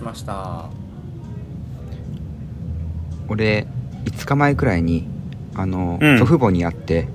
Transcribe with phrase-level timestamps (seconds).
[0.00, 0.70] しました。
[3.28, 3.66] 俺
[4.06, 5.06] 5日前くらいに
[5.54, 6.18] あの、うん。
[6.18, 7.06] 祖父母に会って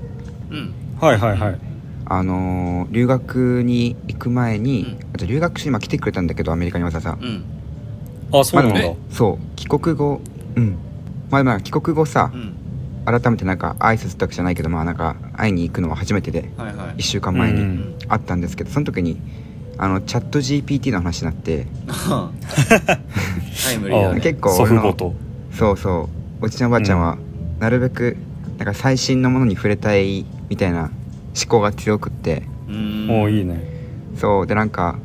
[0.51, 0.73] うん。
[1.01, 1.59] はいはいはい。
[2.07, 5.15] あの留学に行く前に、うん。
[5.15, 7.43] あと留学しに今来てくれたんだけどアメリカにわざわざ、うん。
[8.31, 9.55] あそうなんだ、まあでもそう。
[9.55, 10.21] 帰国後
[10.55, 10.77] うん。
[11.31, 12.53] まあまあ帰国後さう、ん。
[13.05, 16.97] 改めてなんか挨拶だけじゃないけどまあなんか会いに行くのは初めてではいはい。
[16.97, 17.95] 1週間前にうん。
[18.07, 19.19] 会ったんですけどその時に
[19.77, 21.67] あのチャット GPT の話になって。
[23.65, 25.13] タイムリーだね結構祖父母と。
[25.51, 26.09] そうそ
[26.41, 26.45] う。
[26.45, 27.17] おじちゃんおばあちゃんは
[27.59, 28.17] なるべく
[28.57, 30.91] なんか最新のものに触れたいみたいな
[31.35, 32.43] 思考が強くって。
[32.67, 33.07] うーん。
[33.07, 33.61] もういいね。
[34.17, 34.47] そう。
[34.47, 34.97] でなんか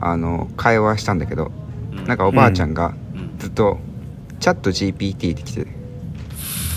[0.00, 1.50] あの会話したんだけど
[1.92, 2.04] うん。
[2.04, 3.38] なんかおばあちゃんがうん。
[3.38, 3.78] ずっと
[4.40, 5.66] 「チャット GPT」って来て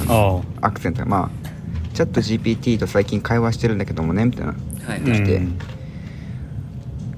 [0.08, 1.02] あアクセント。
[1.02, 1.30] がまあ
[1.94, 4.54] 「チャット GPT と最近会話してるんだけどもね」みたいな。
[4.54, 5.36] はいあ来て。
[5.36, 5.60] うん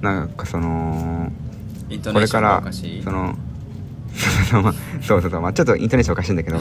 [0.02, 1.32] なんかその
[1.90, 3.04] イントネーションがこれからおかしい。
[3.04, 3.36] その
[4.20, 6.60] そうそうまあそうまあちょっとイントネーションおかしいんだけど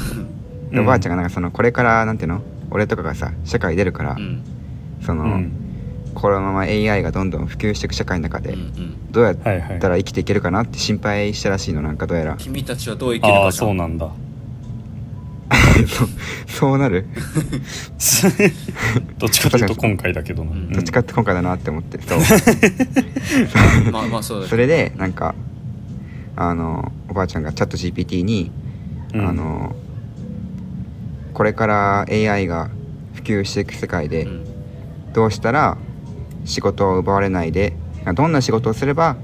[0.70, 2.42] でおばあちゃんがなんかそのこれからなんていうの？
[2.70, 4.42] 俺とかがさ社会出るから、うん。
[5.05, 5.53] その、うん。
[6.14, 9.12] このまま AI がどんどん普及していく社会の中で、うんうん。
[9.12, 12.36] どうやったら生きていけるかなって心配したらしいのなんかどうやら。
[12.36, 14.09] 君たちはどう生きるかそうなんだ
[15.86, 16.08] そ う
[16.46, 17.06] そうなる？
[19.18, 20.72] どっちかというと今回だけどな、うん。
[20.72, 21.98] どっちかって今回だなって思って。
[22.02, 22.18] そう。
[23.92, 25.34] まあまあそうそれでなんか
[26.36, 28.50] あのおばあちゃんがチャット GPT に、
[29.14, 29.28] うん。
[29.28, 29.74] あの
[31.34, 32.69] これから AI が
[33.14, 34.44] 普及していく世界で、どうん。
[35.14, 35.76] どうしたら
[36.44, 37.74] 仕事を奪われないで
[38.14, 39.16] どんな仕事をすれば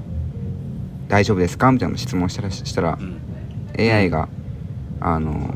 [1.07, 1.71] 大丈夫ですか？
[1.71, 3.17] みたいな質問したらしたらう、ん。
[3.77, 4.29] AI が、
[5.01, 5.53] あの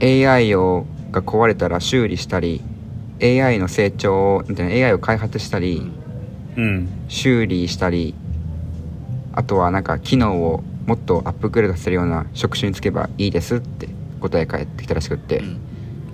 [0.00, 2.60] AI をが壊れたら修理したり
[3.22, 5.90] AI の成長をみたいな AI を開発したり、
[6.56, 6.88] うん。
[7.08, 8.14] 修理したり
[9.32, 13.88] あとはなんか機能をもっとアップグレードさせるような職種に就けばいいですって
[14.20, 15.60] 答え返ってきたらしくって、うん。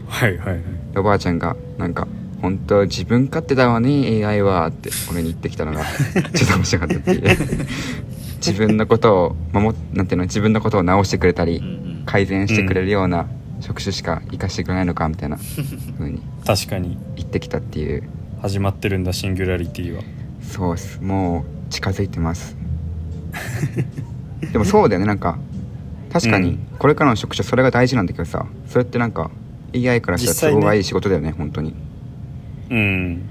[0.08, 0.62] はいはいはい。
[0.96, 2.06] おばあちゃんがなんか
[2.42, 5.84] 「本当自分勝手だわね AI は」って俺に言ってきたのが
[6.34, 7.38] ちょっと面白かったっていう。
[8.36, 12.02] 自分のことを守っなんていうの自分のことを直してくれたり、うんうん。
[12.06, 13.26] 改善してくれるような
[13.60, 15.38] 職種しか生かしてくれないのかみたいな
[15.98, 16.98] 風に確かに。
[17.16, 18.02] 言ってきたっていう。
[18.42, 20.02] 始まってるんだシンギュラリティは。
[20.42, 21.00] そうっす。
[21.02, 22.56] もう近づいてます。
[24.52, 25.38] でもそうだよねなんか。
[26.12, 26.58] 確かにうん。
[26.78, 29.30] これからの職種それが大事なんだけどさそれってなんか
[29.74, 31.74] AI からしたら都合がいい仕事だよね本当に。
[32.70, 33.22] うん。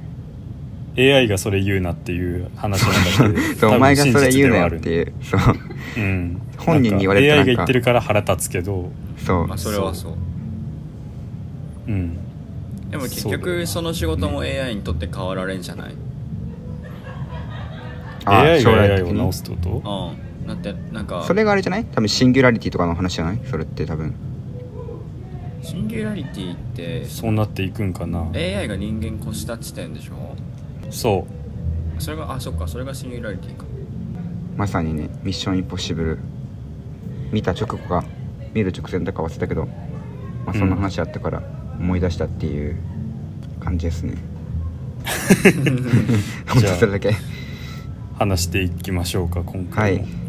[0.98, 2.82] AI がそれ言うなっていう話
[3.20, 5.14] なんだけど そうお前がそれ言うなよっていう。
[5.24, 5.42] そう。
[5.98, 6.42] うん。
[6.58, 8.92] 本人に言われて AI が言ってるから腹立つけど
[9.30, 10.14] そう、まあそれはそう。
[11.88, 12.18] うん。
[12.90, 15.94] でも結局その仕事も AI にとって変わられんじゃない？
[18.26, 19.12] あ AI が将来 AI 的に？
[19.12, 20.16] を直すってこと？
[20.42, 20.48] うん。
[20.48, 21.86] だってなんかそれがあれじゃない？
[21.86, 23.42] 多分シンギュラリティとかの話じゃない？
[23.46, 24.16] それって多分。
[25.62, 28.32] シンギュラリティってそうなっていくんかな。
[28.34, 30.36] AI が人間越した地点でしょ？
[30.90, 31.28] そ
[32.00, 33.66] それがあそっかそれがシンギュラリティか。
[34.58, 36.18] まさにね「ミッションインポッシブル」
[37.32, 38.04] 見た直後か
[38.54, 39.66] 見る直前だか忘れたけど、
[40.46, 41.44] まあ、そんな話あったから
[41.80, 42.76] 思い出したっていう
[43.60, 44.16] 感じですね、
[46.48, 47.00] 本当それだ
[48.18, 50.29] 話していきましょうか今回も、はい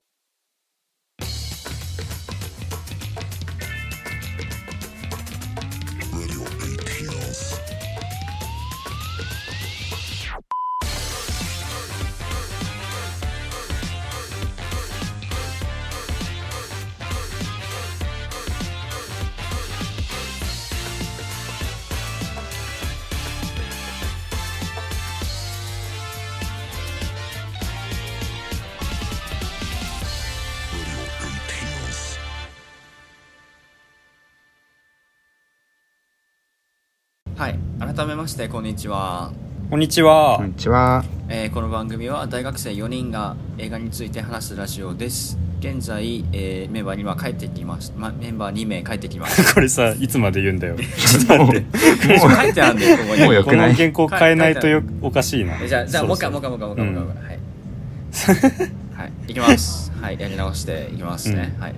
[37.80, 39.32] 改めましてこんにちは、
[39.70, 41.04] こんにちは、こんにちは。
[41.28, 45.38] えーこの番組は大学生4人が映画について話すラジオです。
[45.60, 50.76] 現在、えーメンバーには帰ってきまし、ま、メンバー2名帰ってきましたこれさいつまで言うんだよ。
[50.78, 52.18] ちょっと待って。
[52.18, 53.70] 書いてあるんでここにもうよくない？
[53.70, 55.54] この原稿変えないとよおかしいな。
[55.62, 57.24] えじゃあじゃあもう一回もう一回もう一回もう一回もう一回。
[57.24, 58.70] はい。
[58.94, 59.12] はい。
[59.28, 59.92] いきます。
[60.00, 60.18] はい。
[60.20, 61.74] やり直していきますね、はい、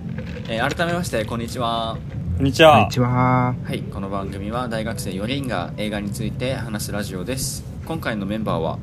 [0.49, 1.97] えー改めましてこんにちは
[2.35, 2.71] こんにちは。
[2.73, 3.55] こんにちは。
[3.63, 7.63] はいこの番組は大学生4人が映画について話すラジオです。
[7.85, 8.79] 今回のメンバーは？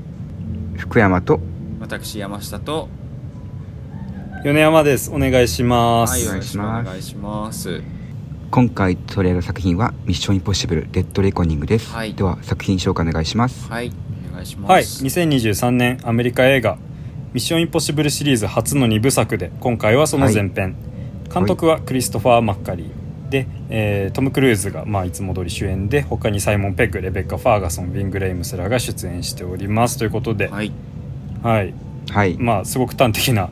[0.76, 1.40] 福山と。
[1.80, 2.88] 私山下と。
[4.44, 5.10] 米山です。
[5.10, 6.86] お願いします、はいお願いします。
[6.86, 7.82] お願いします。
[8.52, 12.14] 今回取り上げる作品は「ミッションインポッシブルデッドレコニング」です、はい。
[12.14, 13.68] では作品紹介お願いします。
[13.68, 13.92] はい
[14.30, 14.70] お願いします。
[14.70, 16.78] はい2023年アメリカ映画
[17.32, 20.76] ミッションインポッシブル」シリーズ初の2部作で今回はその前編、
[21.34, 22.86] 監督はクリストファー・マッカリー
[23.30, 29.98] で、えートム・クルーズが、まあ、いつも通り主演で他にサイモン・ペッグレベッカ・ファーガソンビング・レイムスらが出演しております。
[29.98, 30.72] ということで、はい。
[31.42, 31.72] はい。
[32.10, 33.50] はい、まあすごく端的な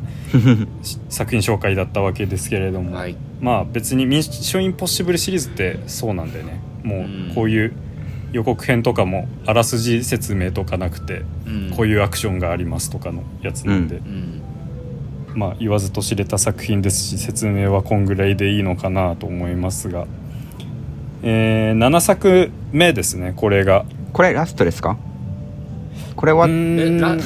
[0.83, 3.17] し 作品紹介だったわけですけれども、はい。
[3.41, 6.61] まあ別に「ミッションインポッシブル」シリーズってそうなんだよね。
[6.83, 7.31] もうん。
[7.31, 7.73] うこういう
[8.33, 11.71] 予告編とかもあらすじ説明とかなくて、うん。
[11.77, 14.43] こういうアクションがありますとかのやつなんで、うん
[15.39, 20.07] まあ言わずと知れた作品ですし説明はこんぐらいでいいのかなと思いますが、
[21.23, 23.85] えー7作目ですねこれが。
[24.13, 24.97] これラストですか？
[26.17, 27.17] これはわけでは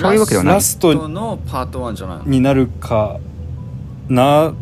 [0.44, 2.18] ないラストのパート1じゃない。
[2.18, 3.18] のになるか
[4.08, 4.52] な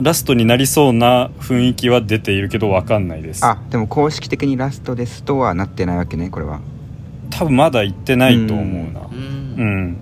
[0.00, 3.44] ラストになりそうな雰囲気は出ているけど分かんないです。
[3.44, 6.60] あでも公式的にラストですとはなってないわけねこれは。
[7.30, 9.00] 多分まだ行ってないと思うな。
[9.00, 9.96] ううん、ん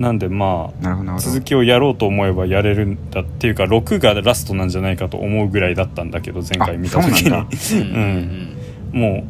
[0.00, 8.56] なんでまあ続きをやろうと思えばやれるんだっていうか6がラストなんじゃないかと思うぐらいだったんだけど前回見た時あに
[8.92, 9.24] も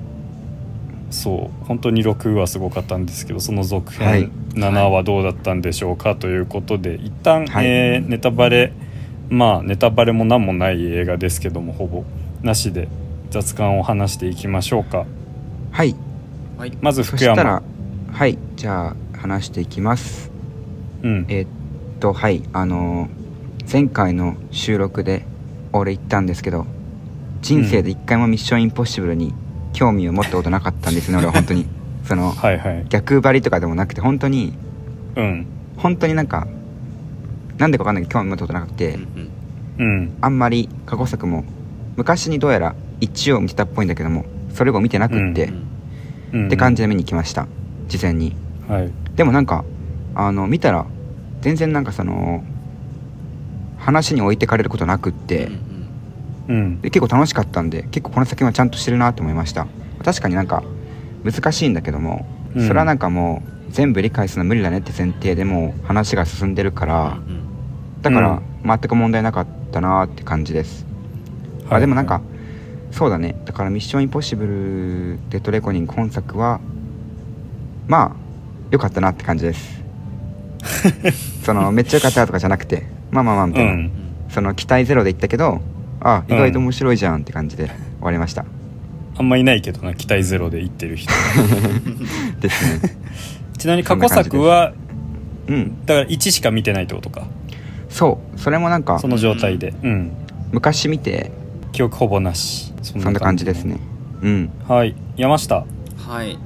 [1.11, 4.31] うそう本当に6はすごかったんですけどその続編、はい。
[4.55, 7.67] 7はどうだったんでしょうかということで一旦、はい。
[7.67, 8.73] えーネタバレ
[9.29, 12.05] まあネタバレも何もない映画ですけどもほぼ
[12.43, 12.87] なしで
[13.31, 15.05] 雑感を話していきましょうか。
[15.73, 15.97] はい。
[16.57, 16.79] はい。
[16.81, 17.35] まずそ福山。
[17.35, 17.63] したら
[18.13, 18.39] はい。
[18.55, 20.30] じゃあ話していきます
[21.03, 21.27] うん。
[21.29, 21.49] えーっ
[22.01, 22.43] とはい。
[22.53, 23.21] あのー
[23.71, 25.25] 前回の収録で
[25.73, 26.67] 俺言ったんですけど
[27.41, 29.33] 人生で一回もミッションインポッシブルに
[29.73, 31.67] 興味を持ったことなかったんですね 俺は本当に。
[32.05, 32.87] そのはいはい。
[32.89, 34.55] 逆張りとかでもなくて本当に
[35.15, 35.47] うん。
[35.77, 36.49] 本当になんか
[37.59, 39.07] なんでかわかんないけど興味持ったことなくて、うん
[39.79, 39.87] うん。
[39.87, 40.11] うん。
[40.21, 41.45] あんまり過去作も
[41.97, 45.53] 昔にどうやら一応見てたっぽいんだけどもそれ以後見てなくって、
[46.33, 46.41] うん。
[46.41, 46.47] うん。
[46.47, 47.47] って感じで見に来ました。
[47.89, 48.35] 事前に。
[48.67, 48.91] はい。
[49.15, 49.65] でもなんか
[50.15, 50.87] あの見たら
[51.41, 52.45] 全然なんかその
[53.79, 55.47] 話に置いてかれることなくって、
[56.49, 56.57] うん。
[56.57, 56.81] うん。
[56.81, 59.67] で結構楽しかったんで結構この作品はちゃんとしてるなって思いました。
[60.05, 60.63] 確かになんか
[61.25, 62.67] 難しいんだけども、うん。
[62.67, 68.03] それはなんかもう全部理解するの無理だねって前提でもう話が進んでるから、うんうん。
[68.03, 68.43] だからうん。
[68.63, 70.85] 全く問題なかったなって感じです、
[71.71, 72.21] あでもなんか、
[72.91, 73.41] そうだね。
[73.47, 76.61] だから「ミッションインポッシブル・デッドレコニング」本作は
[77.89, 78.13] まあ
[78.71, 79.80] 良かったなって感じです
[81.45, 83.91] そのめっちゃ良かったとかじゃなくてまあまあまあみたいな、うん。
[84.29, 85.61] その期待ゼロで言ったけど
[86.01, 88.45] あ意外と面白いじゃんって感じで終わりました、
[89.17, 91.13] あんまいないけどな期待ゼロで言ってる人。
[92.41, 92.97] ですね。
[93.59, 94.73] ちなみに過去作は
[95.47, 95.85] うん。
[95.85, 97.27] だから1しか見てないってことか。
[97.91, 98.41] そう。
[98.41, 99.75] それもなんかその状態で。
[99.83, 100.13] うん。
[100.53, 101.33] 昔見て
[101.73, 102.73] 記憶ほぼなし。
[102.83, 103.79] そそんな感じですね。
[104.23, 104.51] うん。
[104.67, 104.95] はい。
[105.17, 105.67] 山下。
[105.99, 106.39] はい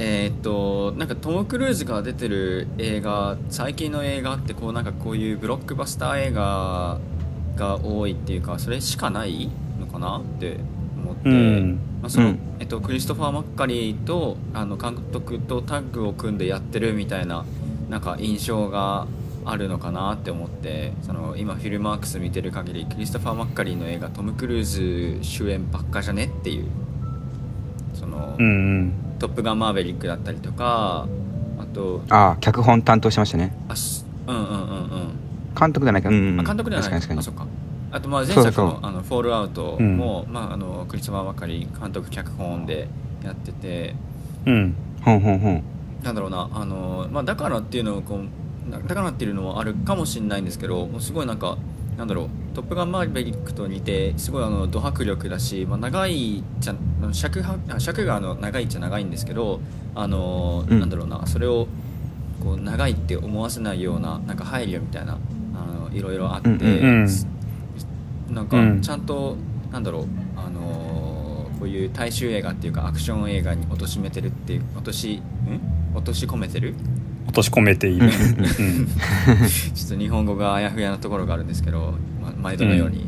[0.00, 7.00] えーっとなんかトム・クルーズが出てる映画最近の映画ってこうなんかこういうブロックバスター映画
[7.56, 9.50] が多いっていうかそれしかない
[9.80, 10.58] のかなって
[10.96, 11.80] 思って、うん。
[12.00, 12.38] まあそのうん。
[12.60, 17.44] えっと、クリストファー・マッカリーとあの監督とタッグを組んでやってるみたいな
[17.90, 19.08] なんか印象が
[19.44, 26.66] あるのかなって思ってその今フィルマークス見てる限りクリストファー・マッカリーの映画トム・クルーズ主演ばっかじゃねっていう
[27.94, 28.48] その、うんう
[28.80, 31.06] んトップガンマーヴェリックだったりとか
[31.58, 33.54] あとああ脚本担当しましたね。
[33.68, 35.18] あすうんうんうんうん。
[35.58, 36.90] 監督じゃないけど、うんうん、あ監督ではない。
[36.90, 37.46] 確かに確かあそっか。
[37.90, 42.88] あとまあ前作のあのフォールアウトも、まあ、あのクリスマッカリー監督脚本で
[43.24, 43.96] やってて。
[44.46, 44.66] うん。
[44.68, 45.62] にほんほんほん。
[46.02, 46.48] なんだろうな。
[46.52, 51.58] あの、まあ、だからっていうのをこうなだからっていうのもあるかもしれないんですけどもうすごいなんか
[51.96, 56.72] なんだろう「トップガンマーヴェリック」と似てすごいあのド迫力だし、まあ、長いっちゃ
[57.12, 59.60] 尺はあ尺があの長いっちゃ長いんですけど
[59.94, 60.80] あの、うん。
[60.80, 61.66] なんだろうなそれを
[62.42, 65.18] こう長いって思わせないようななんか配慮みたいな
[65.54, 67.06] あのいろいろあって、うんうん
[68.28, 68.34] うん。
[68.34, 68.80] なんかうん。
[68.80, 69.36] ちゃんと、
[69.72, 75.96] なんだろうあのこういう大衆映画っていうかアクション映画に貶としめてるっていう落としん？
[75.96, 76.74] 落とし込めてる？
[77.26, 78.10] 落とし込めている、うん、
[79.74, 83.06] ちょっと日本語があやふやなところがあるんですけど、ま、毎度のように、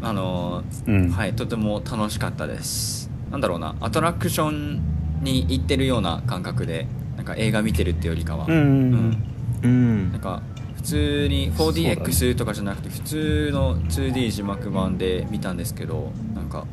[0.00, 1.10] あのうん。
[1.10, 3.01] はいとても楽しかったです
[3.32, 4.80] なんだろうなアトラクション
[5.22, 6.86] に行ってるような感覚で
[7.16, 9.16] なんか映画見てるってよりかは、うんうん
[9.62, 10.12] うん。
[10.12, 10.42] なんか
[10.76, 16.66] 普通に 4DX とかじゃなくて普通の 2D 字幕版で見たんですけどなんか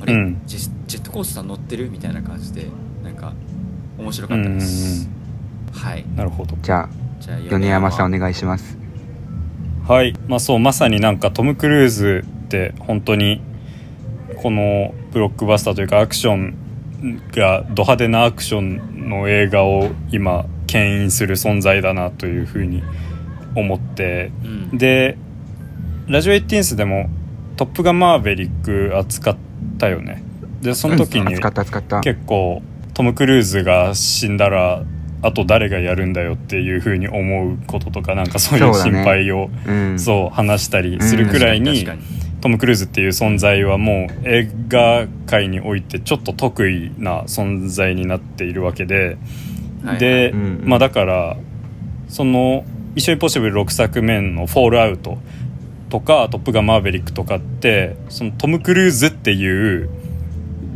[0.00, 0.42] あれ、うん。
[0.46, 2.66] ジェジェットコースター乗ってるみたいな感じで
[3.04, 3.32] なんか
[3.96, 5.08] 面白かったです、
[5.72, 6.04] はい。
[6.16, 6.56] なるほど。
[6.60, 6.88] じゃあ
[7.20, 8.76] じゃあ米山さんお願いします。
[9.86, 10.12] はい。
[10.26, 13.40] まあそうまさになんかトム・クルーズって本当に
[14.42, 16.56] このブロックバスターというかアクション
[17.30, 22.82] がド派手なアクションの映画を今牽引する存在だなというふうに
[23.54, 24.76] 思ってうん。
[24.76, 25.16] で
[26.08, 27.08] ラジオエイティンスでも
[27.56, 29.36] 「トップガンマーヴェリック」扱っ
[29.78, 30.22] たよね。
[30.60, 32.00] でその時に使った使った。
[32.00, 34.82] 結構トム・クルーズが死んだら
[35.22, 39.98] あと誰がやるんだよっていうふうに思うこととかなんかそういう心配をうん。
[39.98, 41.86] そう話したりするくらいに
[42.44, 49.16] トム・クルーズっていう存在はもう映画界においてちょっと得意な存在になっているわけで、
[49.82, 51.38] はいで、うんまあだから
[52.06, 55.16] その「一緒にポッシブル」6作目の「フォールアウト」
[55.88, 59.88] とか「トップガンマーヴェリック」とかってそのトム・クルーズっていう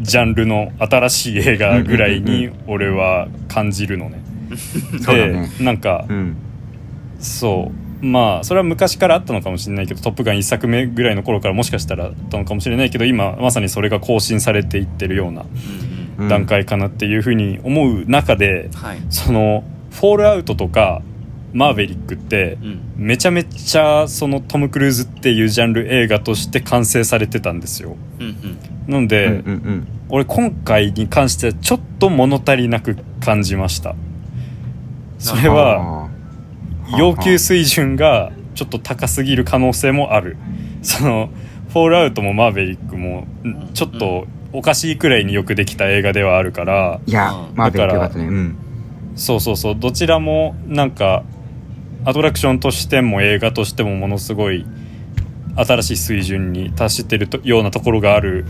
[0.00, 4.22] ジャンルの新しい映画ぐらいに俺は感じるのね。
[5.04, 5.50] そうだね。
[5.58, 6.34] でなんか、うん。
[7.18, 15.44] そうまあそれは昔からあったのかもしれないけど「トップガン」1作目ぐらいの頃からもしかしたらあったのかもしれないけど今まさにそれが更新されていってるような
[16.28, 18.98] 段階かなっていうふうに思う中で、うんはい。
[19.10, 21.02] その「フォールアウト」とか
[21.52, 22.80] 「マーヴェリック」ってうん。
[22.96, 27.96] めちゃめちゃそのトム・クルーズっていうジャンル映画として完成されてたんですよ。
[28.18, 28.58] うんうん。
[28.92, 29.88] なので、うんうんうん。
[30.08, 33.94] 俺今回に関してはちょっと物足りなく感じました。
[35.18, 36.07] それはあ
[36.96, 40.36] 要求水準がちょっと高すぎる可能性もある。
[40.82, 41.30] その
[41.70, 47.00] 「フォールアウト」も「マーヴェリックも」んちょっとおかしいくらいによくできた映画ではあるから。
[47.06, 47.56] ーいやうん。
[47.56, 48.56] まあ勉だから強よかったねうん。
[49.16, 49.76] そうそうそう。
[49.78, 51.24] どちらもなんか
[52.04, 54.64] アトラクションとしても映画としてもものすごい
[55.56, 58.46] 新しい水準に達してるとようなところがある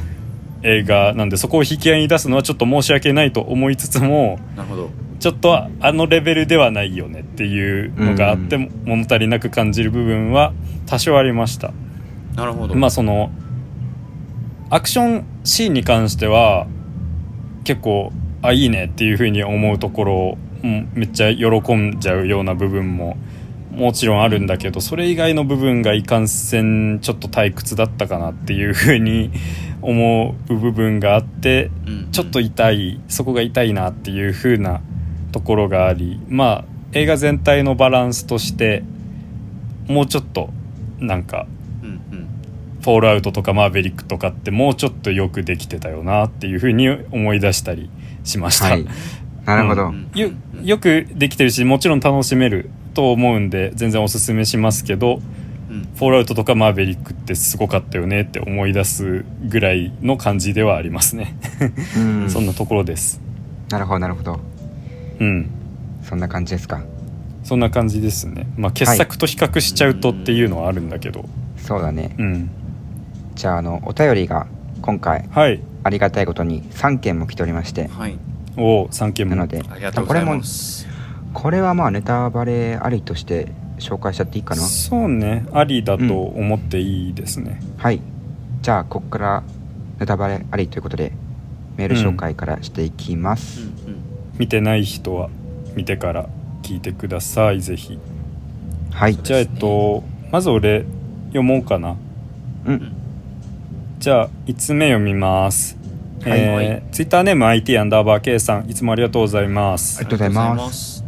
[0.63, 10.53] 映画なんでそこを引き合いに出すのはちょっと申し訳ないと思いつつもなるほどちょっとあのレベルではないよねっていうのがあって、う物足りなく感じる部分は
[10.87, 11.73] 多少ありました。
[12.37, 12.75] なるほど。
[12.75, 13.31] まあその
[14.71, 16.67] アクションシーンに関しては
[17.65, 23.17] 結構あいいねっていうふうに思うところうんめっちゃ喜んじゃうような部分も
[23.73, 29.31] もちろんあるんだけどそれ以外の部分がいかんせんちょっと退屈だったかなっていうふうに
[29.83, 32.11] 思う部分があってうん。
[32.11, 34.81] ちょっと痛いそこが痛いなっていう風な
[35.33, 38.83] ところがありまあ映画全体のバランスとして
[39.87, 40.51] もうちょっと
[40.99, 41.47] なんか
[41.83, 42.29] うんうん
[42.81, 47.91] 「フォールアウト」とか「マーヴェリック」とかってもうちょっとよくできてたよなっていう風に思い出したり
[48.25, 48.87] しました、はい。
[49.45, 50.31] なるほど、うんよ
[50.63, 55.21] よくできてるしもちろん楽しめると思うんで全然おすすめしますけど
[55.71, 61.37] うん「フォールアウト」とか「マーヴェリック」ってすごかったよねって思い出すぐらいの感じではありますね、
[61.97, 62.29] うん。
[62.31, 63.21] そんなところです。
[63.71, 64.41] なるほどなるほど
[65.21, 65.51] うん。
[66.03, 66.83] そんな感じですか？
[67.45, 68.47] そんな感じですね。
[68.57, 71.25] まあ傑作と比較しちゃうとっていうのはあるんだけど、
[71.57, 72.15] そうだね。
[72.19, 72.51] うん。
[73.35, 74.47] じゃああのお便りが
[74.83, 75.61] 今回はい。
[75.85, 77.89] ありがたいことに3件も来ておりまして。
[77.89, 78.19] はい。
[78.57, 79.37] おお3件も。
[79.37, 80.87] なのでありがとうございこれもます
[81.33, 84.63] これはまあネタバレありとして紹介しちゃっていいかな？
[84.63, 85.47] そうね。
[85.53, 88.01] ありだと思っていいですね、はい。
[88.63, 89.43] じゃあここから
[90.01, 91.13] ネタバレありということで
[91.77, 93.78] メール紹介からしていきます、うんうん
[94.39, 95.29] 見てない人は
[95.75, 96.29] 見てから
[96.63, 97.99] 聞いてくださいぜひ。
[98.93, 99.17] はい。
[99.17, 100.85] じゃあえっとまず俺
[101.29, 101.97] 読もうかな。
[102.67, 102.93] うん。
[103.99, 105.77] じゃあ5つ目読みます。
[106.23, 109.99] はいえー、ツイッターネーム IT アンダーバー K さんいつもありがとうございます。
[109.99, 111.05] ありがとうございます。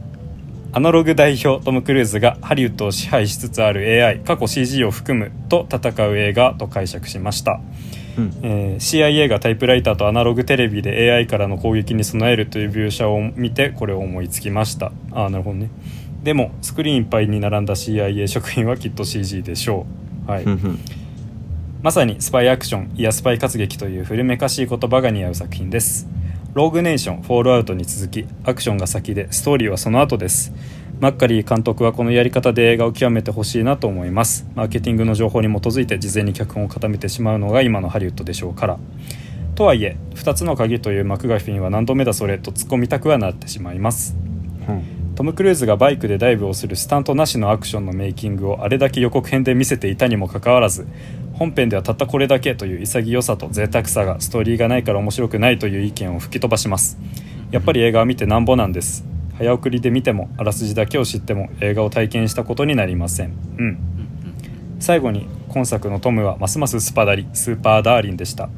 [0.73, 7.61] アナログ代表トム・クルーズがハリウッドを支配しつつある AI 過去 CG を含むと戦う映画と解釈しました、
[8.19, 8.33] うん。
[8.43, 14.93] えー CIA がタイプライターとアナログテレビで AI からの攻撃に備えるという描写を見てこれを思いつきました。
[15.13, 15.71] ああなるほどね。
[16.23, 19.87] でもスクリーンいっぱいに並んだ CIA 職員はきっと CG でしょ
[20.27, 20.31] う。
[20.31, 20.45] はい、
[21.83, 26.07] まさにスパイアクションいやスパイ活劇という古めかしい言葉が似合う作品です。
[26.53, 30.53] ローグネーションフォールアウトに続きアクションが先でストーリーはその後です
[31.01, 34.47] マッカリー監督はこのやり方で映画を極めてほしいなと思います。
[34.55, 38.79] マーケティングの情報に基づいて事前に脚本を固めてしまうのが今のハリウッドでしょうから。
[39.55, 44.15] とはいえ2つの鍵というマクガフィンは何度目だそれと突っ込みたくはなってしまいます。
[44.69, 45.15] うん。
[45.15, 50.87] トム・クルーズがバイクでダイブをするスタントなしのアクションのメイキングをあれだけ予告編で見せていたにもかかわらず
[51.33, 56.99] 本編ではたったこれだけという潔さと贅沢さがストーリーがないから面白くないという意見を吹き飛ばします。
[57.51, 59.05] やっぱり映画は見てなんぼなんです
[59.41, 63.33] 早送りで見てもあらすじだけを知っても映画を体験したことになりません。
[63.59, 63.79] うん。
[64.79, 68.51] 最後に今作のトムはますますスパダリスーパーダーリンでした。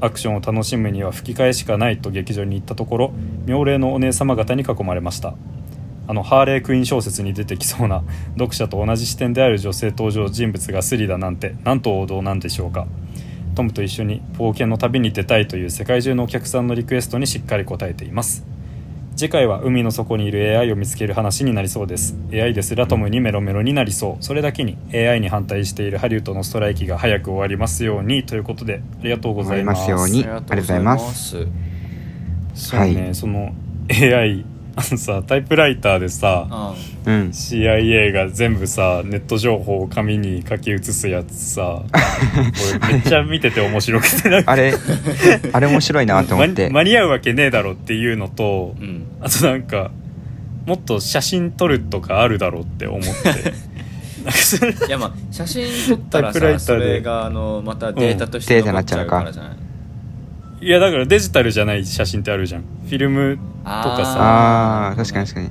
[0.00, 3.12] アクションを楽しむには吹き替えしかないと劇場に行ったところ
[3.46, 5.34] 妙齢のお姉様方に囲まれました。
[6.06, 12.86] あのハーレークイーン小説に出てきそうな読者と同じ視点である女性登場人物がスリだなんてなんと王道なんでしょうか。
[13.56, 18.51] トムと一緒に冒険の旅に出たいという世界中のお客さんのリクエストにしっかり応えています。
[19.16, 22.16] 次回は海の底にいる AI を見つける話になりそうです。
[22.32, 24.24] AI ですらトムにメロメロになりそう。
[24.24, 29.82] それだけに AI に反対しているハリウッドのストライキが早く終わりますようにということでありがとうございます。
[29.82, 31.46] ありがとうございます。
[32.54, 33.14] そうね、はい。
[33.14, 33.54] その
[33.90, 36.74] AI あのさタイプライターでさあ
[37.06, 37.14] うん。
[37.30, 41.82] CIA が全部さネット情報を紙に書き写すやつさ
[42.80, 44.52] 俺めっちゃ見てて面白くてなんか。
[44.52, 44.72] あれ
[45.52, 46.68] あれ面白いなと思って。
[46.68, 49.06] 間 間に合うわけねえだろっていうのとうん。
[49.20, 49.90] あとなんか
[50.66, 53.52] もっと写真撮るとかあるだろうって思って。
[54.24, 56.58] なんかそれいやまあ写真撮ったらタイプライターで。
[56.60, 59.52] さそれがあのまたデータとしてうん残っちゃうからじゃない？
[60.62, 62.62] いやだからデジタルじゃない写真ってあるじゃん。
[62.62, 64.90] フィルムとかさ。
[64.90, 64.96] あー。
[64.96, 65.50] 確かに確かに。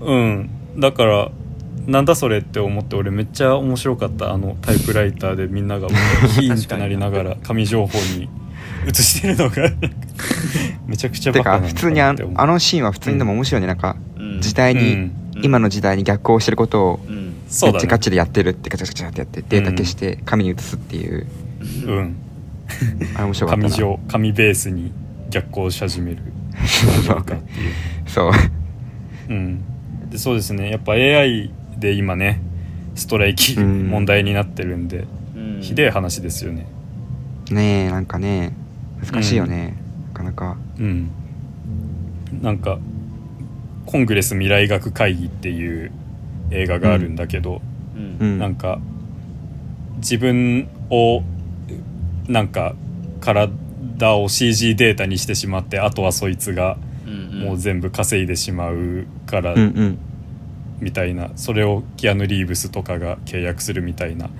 [0.00, 0.50] うん。
[0.80, 1.30] だから
[1.86, 4.32] なんだそれって思って俺めっちゃ面白かった。
[4.32, 8.28] あのタイプライターでみんながヒーンってなりながら紙情報に
[8.88, 9.70] 写してるのが。
[10.88, 12.24] めちゃくちゃてバカか普通にあって。
[12.24, 13.68] 思うあのシーンは普通にでも面白いね。
[13.68, 14.40] なんかうん。
[14.40, 15.12] 時代に、うん。
[15.44, 17.34] 今の時代に逆行してることをうん。
[17.48, 17.78] そうだね。
[17.78, 21.24] ガチガチでやってるってガチャガチャってやってデータ消して紙に移すっていう、
[21.86, 22.16] うん
[23.14, 23.70] あれ面白かったな。
[23.70, 24.92] 紙上紙ベースに
[25.30, 26.22] 逆行し始める。
[27.06, 27.22] そう。
[27.22, 27.72] かっていう
[28.06, 28.32] そう。
[29.30, 30.70] うん、でそうですね。
[30.70, 32.40] やっぱ AI で今ね
[32.94, 33.88] ストライキうん。
[33.88, 35.06] 問題になってるんで、
[35.36, 35.60] うん。
[35.60, 36.66] ひでえ話ですよね。
[37.50, 38.54] ねえなんかね
[39.04, 39.76] 難しいよね、
[40.08, 40.56] なかなか。
[40.78, 41.10] うん。
[42.42, 42.78] なんか
[43.86, 45.90] 「コングレス未来学会議」っていう
[46.50, 47.62] 映画があるんだけど、
[47.96, 48.16] うん。
[48.18, 48.38] うん。
[48.38, 48.80] なんか
[49.96, 51.22] 自分を
[52.28, 52.74] なんか
[53.20, 53.50] 体
[54.16, 59.54] を CG データにしてしまってあとはそいつがうんもう全部稼いでしまうから
[60.80, 61.30] みたいな。
[61.36, 64.30] それをキアヌ・リーブスとかが契約するみたいな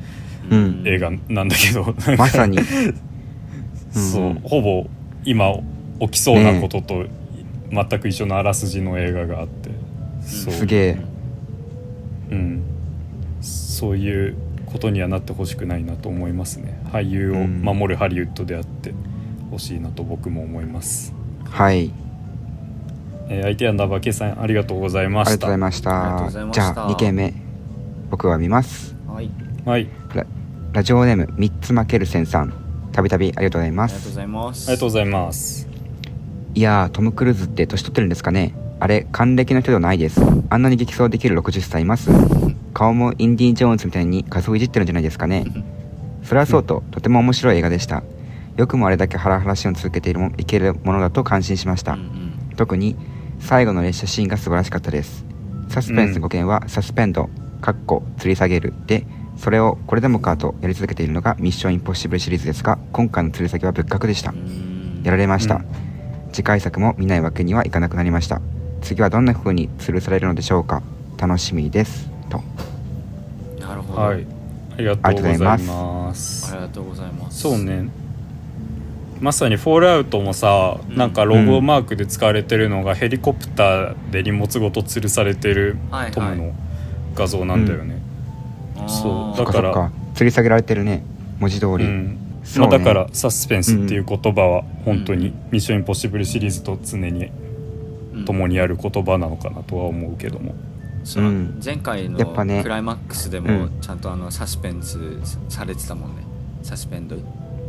[0.51, 0.83] うん。
[0.87, 2.59] 映画なんだけど、 まさに。
[3.91, 4.87] そう、うんほぼ
[5.25, 5.55] 今
[6.01, 7.07] 起きそうなことと
[7.71, 9.71] 全く一緒のあらすじの映画があって、
[10.21, 10.99] そうすげえ。
[12.31, 12.63] うん、
[13.41, 14.37] そういう
[14.69, 16.81] ことにはなってほしくないなと思いますね。
[16.93, 17.63] 俳優をうん。
[17.63, 18.95] 守るハリウッドであって
[19.51, 21.15] ほしいなと僕も思います、
[21.51, 21.91] はい。
[23.29, 25.33] えー、相手アンダーバー K さんありがとうございました。
[25.33, 26.53] ありがとうございました。
[26.53, 27.35] じゃあ2件目。
[28.11, 28.95] 僕は見ます。
[29.07, 29.31] はい。
[29.65, 29.89] はい。
[30.15, 30.27] ラ
[30.73, 32.53] ラジオネーム3つ負けるせんさん。
[32.93, 33.95] たびたびありがとうございます。
[33.95, 34.69] ありがとうございます。
[34.69, 35.69] ありがとうございます。
[36.55, 38.55] いやートム・クルーズって年取ってるんですかね。
[38.81, 40.21] あれ還暦の人ではないです。
[40.51, 42.11] あんなに激走できる60歳います
[42.79, 45.45] 顔もインディ・ジョーンズみたいに画像いじってるんじゃないですかね。
[46.23, 48.05] それはそうととても面白い映画でした。
[48.57, 52.03] よくもあれだけハラハラシーンを続けているもいけるものだと感心しました、うんう
[52.53, 52.57] ん。
[52.57, 52.95] 特に
[53.41, 55.25] 最後の列車シーンが素晴らしかったです。
[55.69, 57.29] サスペンス語源はサスペンド
[57.61, 58.73] かっこ吊り下げる。
[58.87, 59.05] で
[59.37, 64.31] それをこれでもかとやり続けているのがミッションインポッシブルシリーズですが今回の吊り下げは別格でした。
[64.31, 65.03] うん。
[65.03, 65.65] やられました、うん。
[66.33, 68.41] 次回作も見ないわけにはいかなくなりました。
[68.83, 70.81] 次はどんな風に吊るされるのでしょうか。
[71.19, 72.43] 楽しみですと。
[73.61, 74.27] なるほど、はい。
[74.75, 76.53] ありがとうございます。
[76.53, 77.41] ありがとうございます。
[77.41, 77.89] そうね。
[79.21, 80.97] まさに「フォールアウト」もさ、うん。
[80.97, 85.77] なんかロゴマークで使われてるのがヘリコプターで荷物ごと吊るされてる
[86.13, 86.53] トムの
[87.15, 88.01] 画像なんだよね、
[88.87, 89.37] そう。
[89.37, 89.91] そっかそっか。
[90.15, 91.03] 吊り下げられてるね。
[91.41, 92.19] 文字通り、うん。
[92.45, 92.69] そうね。
[92.71, 97.31] まあ、だからサスペンスっていう言葉は本当に「ミッションインポッシブル」シリーズと常に
[98.15, 98.25] うん。
[98.25, 100.55] 共にある言葉なのかなとは思うけども、
[101.05, 101.61] そのうん。
[101.65, 102.63] 前回のやっぱね。
[102.63, 103.71] クライマックスでうもん。
[103.81, 104.99] ちゃんとあのサスペンス
[105.49, 106.23] されてたもんね。
[106.63, 107.17] サスペンド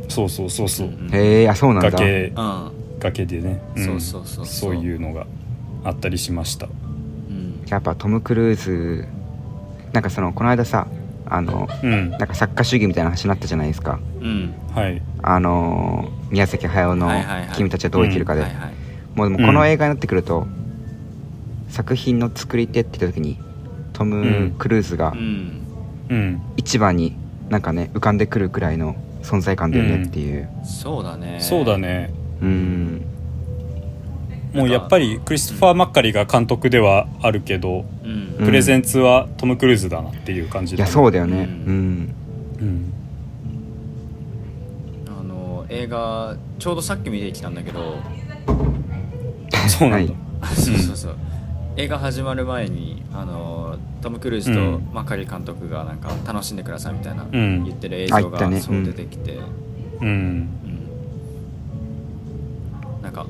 [0.08, 1.92] そうそうそうそう、うんへえあそうなんだ。
[1.92, 2.34] 崖。
[2.36, 2.72] うん。
[3.00, 3.86] 崖でね、ん。
[3.86, 5.26] そうそうそうそそうういうのが
[5.84, 6.68] あったりしました。
[6.68, 6.70] う
[7.32, 7.62] ん。
[7.68, 9.08] やっぱトム・クルーズ
[9.94, 10.88] なんかそのこの間さ
[11.26, 12.10] あのうん。
[12.12, 14.00] なんか作家主義みたいな話になったじゃないですか。
[14.20, 14.54] うん。
[14.74, 15.02] はい。
[15.22, 18.74] あのー宮崎駿のはいはいはい「君たちはどう生きるかで」はいはい。
[19.16, 20.46] もうでもこの映画になってくると、
[21.70, 23.38] 作品の作り手って言った時に
[23.94, 24.56] トム・うん。
[24.58, 25.62] クルーズがうん。
[26.10, 26.42] うん。
[26.58, 27.16] 一番に
[27.50, 30.50] なんかね浮かんでくるくらいの存在感だよねっていう。
[30.64, 31.38] そうだね。
[31.40, 32.12] そうだね。
[32.42, 33.06] うん。
[34.54, 38.12] もうやっぱりクリストファー・マッカリが監督ではあるけど、うん。
[38.12, 41.42] うんプレゼンツはトム・クルーズだなっていう感じいやねそうだよね。
[41.44, 42.04] ううん。
[42.04, 42.16] ん
[42.62, 42.94] うん。
[45.20, 47.98] あの映画ちょうどさっき見てきたんだけど。
[49.68, 50.14] そうなんだ、
[50.56, 51.18] そうそうそう
[51.78, 54.90] 映画始まる前にあのトム・クルーズとうん。
[54.94, 57.64] マカリ監督がなんか楽しんでくださいみたいなうん。
[57.64, 58.58] 言ってる映あ像言ったね。
[58.58, 59.40] うんがそう出てきて、
[60.02, 60.08] うん。
[60.08, 60.50] うん。
[63.02, 63.26] なんか